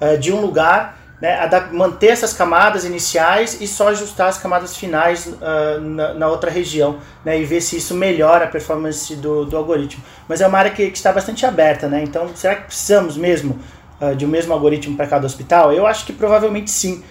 uh, 0.02 0.18
de 0.18 0.32
um 0.34 0.42
lugar, 0.42 0.98
né, 1.22 1.50
manter 1.72 2.08
essas 2.08 2.34
camadas 2.34 2.84
iniciais 2.84 3.62
e 3.62 3.68
só 3.68 3.88
ajustar 3.90 4.28
as 4.28 4.38
camadas 4.38 4.76
finais 4.76 5.28
uh, 5.28 5.80
na, 5.80 6.14
na, 6.14 6.28
outra 6.28 6.52
região 6.52 6.98
né, 7.24 7.40
e 7.40 7.46
ver 7.46 7.62
se 7.62 7.78
isso 7.78 7.96
melhora 7.96 8.44
a 8.44 8.48
performance 8.50 9.16
do, 9.16 9.46
do 9.46 9.56
algoritmo. 9.56 10.04
Mas 10.28 10.42
é 10.42 10.48
uma 10.48 10.58
área 10.58 10.72
que, 10.72 10.92
que 10.92 10.98
está 10.98 11.14
bastante 11.14 11.46
aberta, 11.46 11.88
né, 11.88 12.04
então 12.04 12.30
será 12.36 12.56
que 12.56 12.64
precisamos 12.64 13.16
mesmo 13.16 13.58
uh, 14.02 14.14
de 14.14 14.26
um 14.26 14.28
mesmo 14.28 14.52
algoritmo 14.52 14.98
para 14.98 15.08
cada 15.08 15.26
hospital? 15.26 15.72
Eu 15.72 15.88
acho 15.88 16.06
que 16.06 16.12
provavelmente 16.12 16.70
sim 16.70 17.02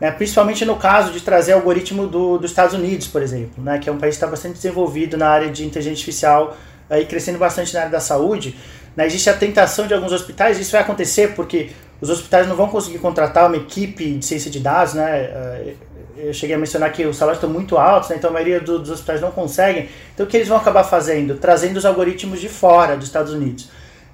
né, 0.00 0.10
principalmente 0.10 0.64
no 0.64 0.76
caso 0.76 1.12
de 1.12 1.20
trazer 1.20 1.52
algoritmo 1.52 2.06
do, 2.06 2.38
dos 2.38 2.50
Estados 2.50 2.74
Unidos, 2.74 3.06
por 3.06 3.22
exemplo, 3.22 3.62
né, 3.62 3.78
que 3.78 3.88
é 3.88 3.92
um 3.92 3.98
país 3.98 4.14
que 4.14 4.16
está 4.16 4.26
bastante 4.26 4.54
desenvolvido 4.54 5.16
na 5.16 5.28
área 5.28 5.50
de 5.50 5.64
inteligência 5.64 6.00
artificial 6.00 6.56
e 6.90 7.04
crescendo 7.04 7.38
bastante 7.38 7.72
na 7.74 7.80
área 7.80 7.92
da 7.92 8.00
saúde. 8.00 8.56
Né, 8.96 9.06
existe 9.06 9.28
a 9.28 9.34
tentação 9.34 9.86
de 9.86 9.94
alguns 9.94 10.12
hospitais, 10.12 10.58
isso 10.58 10.72
vai 10.72 10.80
acontecer 10.80 11.34
porque 11.34 11.70
os 12.00 12.08
hospitais 12.08 12.48
não 12.48 12.56
vão 12.56 12.68
conseguir 12.68 12.98
contratar 12.98 13.46
uma 13.46 13.56
equipe 13.56 14.12
de 14.12 14.24
ciência 14.24 14.50
de 14.50 14.58
dados, 14.58 14.94
né? 14.94 15.20
Eh, 15.20 15.74
eu 16.16 16.34
cheguei 16.34 16.54
a 16.54 16.58
mencionar 16.58 16.92
que 16.92 17.06
os 17.06 17.16
salários 17.16 17.38
estão 17.38 17.48
muito 17.48 17.78
altos, 17.78 18.10
né, 18.10 18.16
então 18.16 18.30
a 18.30 18.32
maioria 18.32 18.60
do, 18.60 18.78
dos 18.78 18.90
hospitais 18.90 19.20
não 19.20 19.30
conseguem. 19.30 19.88
Então 20.14 20.26
o 20.26 20.28
que 20.28 20.36
eles 20.36 20.48
vão 20.48 20.56
acabar 20.56 20.84
fazendo? 20.84 21.36
Trazendo 21.36 21.76
os 21.76 21.84
algoritmos 21.84 22.40
de 22.40 22.48
fora 22.48 22.96
dos 22.96 23.06
Estados 23.06 23.32
Unidos. 23.32 23.70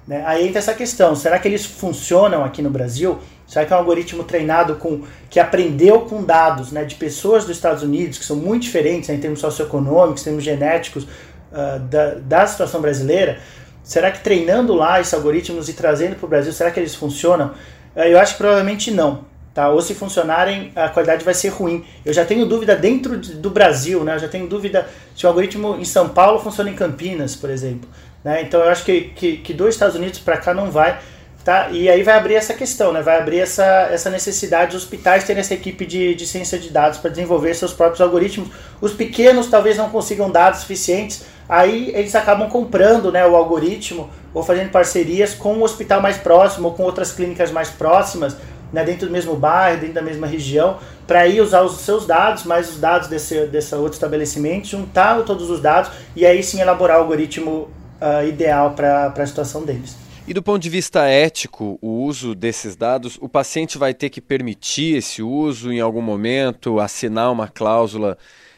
Né? 0.07 0.23
Aí 0.25 0.47
entra 0.47 0.59
essa 0.59 0.73
questão: 0.73 1.15
será 1.15 1.37
que 1.39 1.47
eles 1.47 1.65
funcionam 1.65 2.43
aqui 2.43 2.61
no 2.61 2.69
Brasil? 2.69 3.19
Será 3.47 3.65
que 3.65 3.71
é 3.71 3.75
um 3.75 3.79
algoritmo 3.79 4.25
treinado 4.25 4.75
com 4.75 5.03
que 5.29 5.39
aprendeu 5.39 6.01
com 6.01 6.21
dados 6.21 6.71
né, 6.71 6.83
de 6.83 6.95
pessoas 6.95 7.45
dos 7.45 7.55
Estados 7.55 7.81
Unidos 7.81 8.17
que 8.17 8.25
são 8.25 8.35
muito 8.35 8.63
diferentes 8.63 9.07
né, 9.07 9.15
em 9.15 9.19
termos 9.19 9.39
socioeconômicos, 9.39 10.21
em 10.21 10.25
termos 10.25 10.43
genéticos 10.43 11.05
uh, 11.05 11.79
da, 11.89 12.15
da 12.15 12.45
situação 12.45 12.81
brasileira? 12.81 13.39
Será 13.81 14.11
que 14.11 14.19
treinando 14.19 14.75
lá 14.75 14.99
esses 14.99 15.13
algoritmos 15.13 15.69
e 15.69 15.73
trazendo 15.73 16.17
para 16.17 16.25
o 16.25 16.29
Brasil, 16.29 16.51
será 16.51 16.69
que 16.69 16.79
eles 16.79 16.93
funcionam? 16.93 17.51
Uh, 17.95 18.01
eu 18.01 18.19
acho 18.19 18.33
que 18.33 18.39
provavelmente 18.39 18.91
não. 18.91 19.25
Tá? 19.53 19.69
Ou 19.69 19.81
se 19.81 19.95
funcionarem, 19.95 20.71
a 20.75 20.89
qualidade 20.89 21.23
vai 21.25 21.33
ser 21.33 21.47
ruim. 21.47 21.83
Eu 22.05 22.13
já 22.13 22.23
tenho 22.25 22.45
dúvida 22.45 22.75
dentro 22.75 23.17
do 23.17 23.49
Brasil, 23.49 24.03
né? 24.03 24.13
eu 24.13 24.19
já 24.19 24.27
tenho 24.27 24.45
dúvida 24.45 24.87
se 25.15 25.25
o 25.25 25.29
algoritmo 25.29 25.77
em 25.79 25.85
São 25.85 26.09
Paulo 26.09 26.39
funciona 26.39 26.69
em 26.69 26.75
Campinas, 26.75 27.35
por 27.35 27.49
exemplo. 27.49 27.89
Né? 28.23 28.43
Então 28.43 28.59
eu 28.59 28.69
acho 28.69 28.85
que, 28.85 29.01
que, 29.15 29.37
que 29.37 29.53
dos 29.53 29.69
Estados 29.69 29.95
Unidos 29.95 30.19
para 30.19 30.37
cá 30.37 30.53
não 30.53 30.69
vai. 30.69 30.99
Tá? 31.47 31.69
E 31.69 31.87
aí 31.87 32.03
vai 32.03 32.17
abrir 32.17 32.33
essa 32.33 32.53
questão, 32.53 32.91
né? 32.91 33.01
vai 33.01 33.17
abrir 33.17 33.39
essa, 33.39 33.63
essa 33.89 34.09
necessidade 34.09 34.73
dos 34.73 34.83
hospitais 34.83 35.23
terem 35.23 35.39
essa 35.39 35.53
equipe 35.53 35.85
de, 35.85 36.13
de 36.13 36.27
ciência 36.27 36.59
de 36.59 36.69
dados 36.69 36.99
para 36.99 37.09
desenvolver 37.09 37.53
seus 37.53 37.71
próprios 37.71 38.01
algoritmos. 38.01 38.49
Os 38.81 38.91
pequenos 38.91 39.47
talvez 39.47 39.77
não 39.77 39.89
consigam 39.89 40.29
dados 40.29 40.59
suficientes, 40.59 41.23
aí 41.47 41.89
eles 41.95 42.13
acabam 42.15 42.49
comprando 42.49 43.13
né, 43.13 43.25
o 43.25 43.33
algoritmo 43.33 44.09
ou 44.33 44.43
fazendo 44.43 44.71
parcerias 44.71 45.33
com 45.33 45.53
o 45.53 45.59
um 45.59 45.63
hospital 45.63 46.01
mais 46.01 46.17
próximo 46.17 46.67
ou 46.67 46.73
com 46.73 46.83
outras 46.83 47.13
clínicas 47.13 47.49
mais 47.49 47.69
próximas, 47.69 48.35
né, 48.73 48.83
dentro 48.83 49.07
do 49.07 49.13
mesmo 49.13 49.33
bairro, 49.33 49.79
dentro 49.79 49.95
da 49.95 50.01
mesma 50.01 50.27
região, 50.27 50.79
para 51.07 51.27
ir 51.27 51.39
usar 51.39 51.61
os 51.61 51.77
seus 51.77 52.05
dados, 52.05 52.43
mais 52.43 52.69
os 52.71 52.77
dados 52.77 53.07
desse, 53.07 53.45
desse 53.45 53.73
outro 53.73 53.93
estabelecimento, 53.93 54.67
juntar 54.67 55.23
todos 55.23 55.49
os 55.49 55.61
dados 55.61 55.91
e 56.13 56.25
aí 56.25 56.43
sim 56.43 56.59
elaborar 56.59 56.97
o 56.97 57.03
algoritmo 57.03 57.69
uh, 58.01 58.27
ideal 58.27 58.71
para 58.71 59.13
a 59.15 59.25
situação 59.25 59.63
deles. 59.63 60.06
E 60.27 60.33
do 60.33 60.43
ponto 60.43 60.61
de 60.61 60.69
vista 60.69 61.05
ético, 61.05 61.79
o 61.81 62.03
uso 62.03 62.35
desses 62.35 62.75
dados, 62.75 63.17
o 63.21 63.29
paciente 63.29 63.77
vai 63.77 63.93
ter 63.93 64.09
que 64.09 64.19
permitir 64.19 64.97
esse 64.97 65.23
uso 65.23 65.71
em 65.71 65.79
algum 65.79 66.01
momento, 66.01 66.81
assinar 66.81 67.31
uma 67.31 67.47
cláusula 67.47 68.17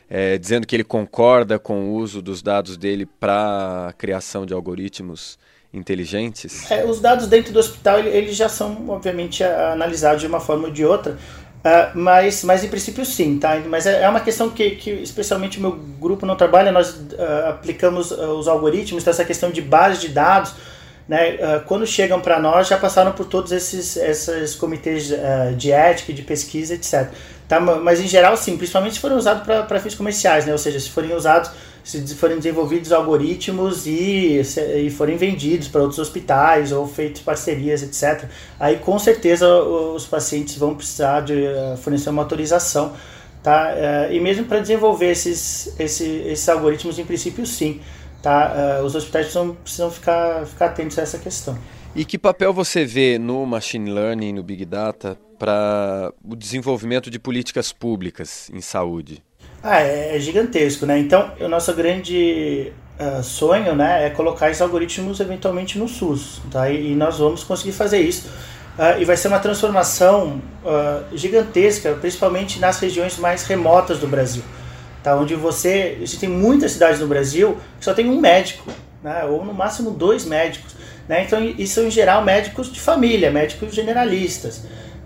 é, 0.10 0.36
dizendo 0.39 0.65
que 0.65 0.75
ele 0.75 0.84
concorda 0.84 1.60
com 1.60 1.91
o 1.91 1.93
uso 1.93 2.23
dos 2.23 2.41
dados 2.41 2.75
dele 2.75 3.05
para 3.05 3.89
a 3.89 3.93
criação 3.93 4.47
de 4.47 4.53
algoritmos 4.53 5.38
inteligentes? 5.71 6.71
É, 6.71 6.84
os 6.84 6.99
dados 6.99 7.27
dentro 7.27 7.53
do 7.53 7.60
hospital 7.60 7.99
eles 7.99 8.36
já 8.36 8.49
são, 8.49 8.89
obviamente, 8.89 9.43
analisados 9.43 10.21
de 10.21 10.27
uma 10.27 10.39
forma 10.39 10.69
ou 10.69 10.73
de 10.73 10.84
outra, 10.84 11.12
uh, 11.12 11.95
mas, 11.95 12.43
mas 12.43 12.63
em 12.63 12.67
princípio 12.67 13.05
sim, 13.05 13.38
tá? 13.38 13.62
Mas 13.69 13.86
é, 13.86 14.01
é 14.01 14.10
uma 14.10 14.21
questão 14.21 14.49
que, 14.49 14.71
que 14.71 14.89
especialmente 14.89 15.60
o 15.60 15.62
meu 15.62 15.73
grupo 15.99 16.25
não 16.25 16.36
trabalha, 16.36 16.71
nós 16.71 16.95
uh, 16.95 17.49
aplicamos 17.49 18.10
uh, 18.10 18.32
os 18.32 18.47
algoritmos, 18.47 19.03
então 19.03 19.12
essa 19.12 19.23
questão 19.23 19.51
de 19.51 19.62
base 19.62 20.01
de 20.01 20.10
dados, 20.10 20.55
né, 21.10 21.32
uh, 21.38 21.65
quando 21.65 21.88
chegam 21.88 22.22
para 22.22 22.39
nós, 22.39 22.67
já 22.67 22.78
passaram 22.78 23.12
por 23.13 23.26
todos 23.26 23.52
esses, 23.52 23.98
esses 23.98 24.54
comitês 24.54 25.10
uh, 25.10 25.56
de 25.58 25.72
ética, 25.72 26.13
de 26.13 26.22
pesquisa, 26.22 26.76
etc. 26.76 27.10
Tá? 27.48 27.60
Mas 27.60 28.00
em 28.00 28.08
geral, 28.08 28.38
sim, 28.38 28.56
principalmente 28.56 28.93
se 28.93 29.00
forem 29.00 29.17
usados 29.17 29.43
para 29.43 29.80
fins 29.80 29.95
comerciais, 29.95 30.45
né? 30.45 30.52
ou 30.52 30.58
seja, 30.60 30.80
se 30.80 30.91
forem 30.91 31.15
usados, 31.15 31.50
se 31.84 32.13
forem 32.13 32.38
desenvolvidos 32.38 32.91
algoritmos 32.91 33.88
e, 33.88 34.43
se, 34.43 34.62
e 34.62 34.91
forem 34.91 35.17
vendidos 35.17 35.67
para 35.67 35.82
outros 35.82 35.98
hospitais 35.98 36.72
ou 36.72 36.88
feitos 36.88 37.22
parcerias, 37.24 37.82
etc. 37.82 38.30
Aí 38.60 38.78
com 38.78 39.00
certeza 39.00 39.52
os 39.52 40.06
pacientes 40.06 40.58
vão 40.58 40.76
precisar 40.76 41.22
de 41.22 41.34
uh, 41.34 41.76
fornecer 41.78 42.12
uma 42.12 42.22
autorização. 42.22 42.93
Tá? 43.41 43.74
e 44.12 44.19
mesmo 44.19 44.43
para 44.43 44.60
desenvolver 44.60 45.12
esses, 45.12 45.74
esses, 45.80 46.28
esses 46.28 46.50
algoritmos, 46.50 47.00
em 47.00 47.06
princípio, 47.06 47.45
sim. 47.45 47.80
Tá? 48.21 48.79
Uh, 48.82 48.86
os 48.86 48.95
hospitais 48.95 49.27
precisam, 49.27 49.55
precisam 49.55 49.91
ficar, 49.91 50.45
ficar 50.45 50.65
atentos 50.67 50.99
a 50.99 51.03
essa 51.03 51.17
questão. 51.17 51.58
E 51.95 52.05
que 52.05 52.17
papel 52.17 52.53
você 52.53 52.86
vê 52.86 53.17
no 53.17 53.45
machine 53.45 53.89
learning, 53.91 54.34
no 54.34 54.43
big 54.43 54.65
data, 54.65 55.17
para 55.38 56.12
o 56.23 56.36
desenvolvimento 56.36 57.10
de 57.10 57.17
políticas 57.17 57.71
públicas 57.71 58.49
em 58.53 58.62
saúde? 58.62 59.23
Ah, 59.63 59.82
é, 59.82 60.15
é 60.15 60.19
gigantesco, 60.19 60.86
né? 60.86 60.99
Então, 60.99 61.32
o 61.39 61.47
nosso 61.47 61.73
grande 61.73 62.71
uh, 62.99 63.23
sonho, 63.23 63.75
né, 63.75 64.05
é 64.05 64.10
colocar 64.10 64.49
esses 64.49 64.62
algoritmos 64.62 65.19
eventualmente 65.19 65.79
no 65.79 65.88
SUS, 65.88 66.41
tá? 66.51 66.69
E, 66.69 66.91
e 66.91 66.95
nós 66.95 67.17
vamos 67.19 67.43
conseguir 67.43 67.71
fazer 67.71 67.99
isso. 67.99 68.27
Uh, 68.77 69.01
e 69.01 69.05
vai 69.05 69.17
ser 69.17 69.27
uma 69.27 69.39
transformação 69.39 70.41
uh, 70.63 71.17
gigantesca, 71.17 71.95
principalmente 71.95 72.60
nas 72.60 72.79
regiões 72.79 73.17
mais 73.17 73.43
remotas 73.43 73.97
do 73.97 74.08
Brasil 74.08 74.43
tá? 75.04 75.16
onde 75.16 75.36
você. 75.36 75.98
Existem 76.02 76.30
muitas 76.30 76.74
cidades 76.74 77.00
no 77.00 77.08
Brasil 77.08 77.58
que 77.80 77.86
só 77.86 77.94
tem 77.94 78.10
um 78.10 78.20
médico, 78.20 78.72
né? 79.04 79.24
ou 79.26 79.44
no 79.44 79.54
máximo 79.54 79.92
dois 79.92 80.26
médicos. 80.26 80.76
Né? 81.08 81.24
Então, 81.24 81.44
isso 81.44 81.76
são 81.76 81.88
em 81.88 81.92
geral 81.92 82.24
médicos 82.24 82.72
de 82.72 82.80
família, 82.80 83.32
médicos 83.32 83.74
generalistas, 83.74 84.64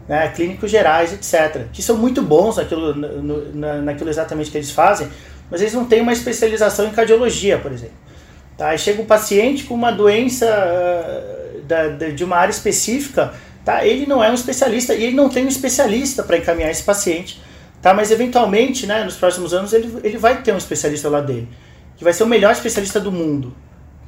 né? 0.08 0.28
clínicos 0.30 0.70
gerais, 0.70 1.14
etc. 1.14 1.68
Que 1.72 1.82
são 1.82 1.98
muito 1.98 2.22
bons 2.22 2.58
naquilo, 2.58 2.94
na, 2.94 3.82
naquilo 3.82 4.10
exatamente 4.10 4.52
que 4.52 4.58
eles 4.58 4.72
fazem, 4.72 5.08
mas 5.50 5.62
eles 5.62 5.74
não 5.74 5.86
têm 5.86 6.02
uma 6.02 6.14
especialização 6.14 6.88
em 6.88 6.92
cardiologia, 6.92 7.58
por 7.58 7.72
exemplo. 7.72 7.96
Tá? 8.58 8.70
Aí 8.70 8.78
chega 8.78 9.02
um 9.02 9.06
paciente 9.06 9.64
com 9.64 9.74
uma 9.74 9.92
doença 9.92 10.46
uh, 10.46 11.62
da, 11.64 11.88
de 11.90 12.24
uma 12.24 12.38
área 12.38 12.52
específica, 12.52 13.34
tá? 13.64 13.86
ele 13.86 14.06
não 14.06 14.24
é 14.24 14.30
um 14.30 14.36
especialista 14.36 14.94
e 14.94 15.06
ele 15.06 15.16
não 15.16 15.30
tem 15.30 15.46
um 15.46 15.48
especialista 15.48 16.24
para 16.24 16.38
encaminhar 16.38 16.70
esse 16.70 16.84
paciente 16.84 17.42
Tá, 17.84 17.94
mas 17.94 18.12
eventualmente, 18.12 18.88
né, 18.88 19.04
nos 19.04 19.18
próximos 19.18 19.54
anos, 19.54 19.74
ele, 19.74 19.94
ele 20.06 20.18
vai 20.18 20.42
ter 20.42 20.54
um 20.54 20.58
especialista 20.58 21.10
lá 21.10 21.20
dele, 21.20 21.50
que 21.98 22.04
vai 22.06 22.14
ser 22.14 22.24
o 22.24 22.28
melhor 22.28 22.54
especialista 22.54 22.98
do 22.98 23.12
mundo, 23.12 23.54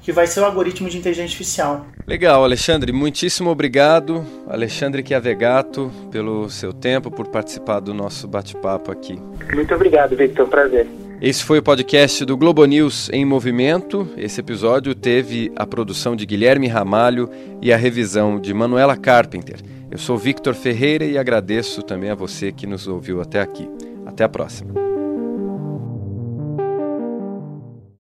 que 0.02 0.14
vai 0.14 0.26
ser 0.28 0.40
o 0.40 0.46
algoritmo 0.46 0.90
de 0.90 0.98
inteligência 0.98 1.26
artificial. 1.26 1.86
Legal, 2.08 2.42
Alexandre, 2.42 2.94
muitíssimo 2.94 3.50
obrigado, 3.50 4.26
Alexandre 4.48 5.04
Chiavegato, 5.06 5.92
pelo 6.10 6.50
seu 6.50 6.72
tempo, 6.72 7.12
por 7.12 7.28
participar 7.28 7.82
do 7.82 7.94
nosso 7.94 8.30
bate-papo 8.30 8.94
aqui. 8.94 9.22
Muito 9.54 9.76
obrigado, 9.76 10.16
Victor, 10.16 10.48
prazer. 10.48 10.88
Esse 11.22 11.44
foi 11.44 11.60
o 11.60 11.64
podcast 11.64 12.24
do 12.24 12.38
Globo 12.38 12.64
News 12.64 13.10
em 13.12 13.26
Movimento. 13.26 14.08
Esse 14.16 14.40
episódio 14.40 14.96
teve 14.96 15.52
a 15.54 15.68
produção 15.68 16.16
de 16.16 16.26
Guilherme 16.26 16.68
Ramalho 16.68 17.30
e 17.62 17.74
a 17.74 17.78
revisão 17.78 18.40
de 18.40 18.54
Manuela 18.54 18.96
Carpenter. 18.96 19.75
Eu 19.96 20.00
sou 20.00 20.18
Victor 20.18 20.54
Ferreira 20.54 21.06
e 21.06 21.18
agradeço 21.18 21.82
também 21.82 22.10
a 22.10 22.16
você 22.16 22.52
que 22.52 22.68
nos 22.68 22.86
ouviu 22.86 23.22
até 23.22 23.40
aqui. 23.40 23.66
Até 24.06 24.26
a 24.26 24.30
próxima. 24.30 24.85